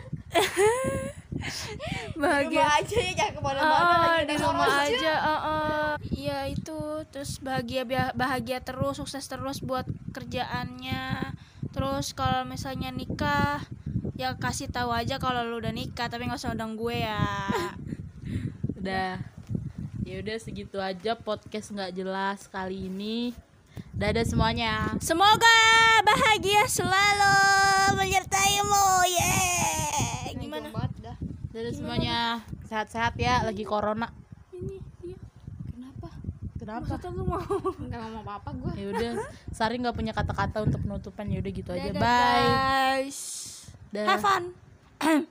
Bahagia 2.20 2.60
rumah 2.60 2.76
aja 2.76 2.98
ya 3.00 3.28
ke 3.32 3.40
mana-mana 3.40 3.96
lagi 4.04 4.28
di 4.28 4.36
rumah 4.36 4.84
aja. 4.84 5.14
ah, 5.16 5.32
ah. 5.32 5.90
Iya 6.04 6.52
itu. 6.52 7.08
Terus 7.08 7.40
bahagia 7.40 7.88
bahagia 8.12 8.60
terus 8.60 9.00
sukses 9.00 9.24
terus 9.32 9.64
buat 9.64 9.88
kerjaannya. 10.12 11.40
Terus 11.72 12.12
kalau 12.12 12.44
misalnya 12.44 12.92
nikah 12.92 13.64
ya 14.20 14.36
kasih 14.36 14.68
tahu 14.68 14.92
aja 14.92 15.24
kalau 15.24 15.48
lu 15.48 15.64
udah 15.64 15.72
nikah 15.72 16.12
tapi 16.12 16.28
nggak 16.28 16.36
usah 16.36 16.52
undang 16.52 16.76
gue 16.76 17.00
ya. 17.00 17.48
Udah 18.82 19.31
ya 20.12 20.20
udah 20.20 20.38
segitu 20.44 20.76
aja 20.76 21.16
podcast 21.16 21.72
nggak 21.72 21.96
jelas 21.96 22.44
kali 22.52 22.92
ini. 22.92 23.32
Dadah 23.96 24.28
semuanya. 24.28 24.92
Semoga 25.00 25.56
bahagia 26.04 26.68
selalu 26.68 27.40
menyertaimu. 27.96 29.08
Yeah. 29.08 30.36
Gimana? 30.36 30.68
dah. 31.00 31.16
Dadah 31.56 31.72
semuanya. 31.72 32.44
Sehat-sehat 32.68 33.16
ya 33.16 33.48
lagi 33.48 33.64
corona. 33.64 34.12
Ini 34.52 34.84
dia 35.00 35.16
kenapa? 35.72 36.12
Kenapa? 36.60 36.92
Maksudnya 36.92 37.16
lu 37.16 37.24
mau 37.24 37.40
nggak 37.72 38.00
ngomong 38.04 38.24
apa 38.28 38.34
apa 38.36 38.50
gue 38.52 38.72
ya 38.84 38.86
udah 38.92 39.12
Sari 39.56 39.80
nggak 39.80 39.96
punya 39.96 40.12
kata-kata 40.12 40.68
untuk 40.68 40.84
penutupan. 40.84 41.32
Ya 41.32 41.40
udah 41.40 41.52
gitu 41.56 41.72
aja. 41.72 41.88
Dadah, 41.88 42.04
bye. 42.04 42.48
guys. 43.00 43.20
Dah. 43.96 44.08
have 44.12 44.20
fun 44.20 44.44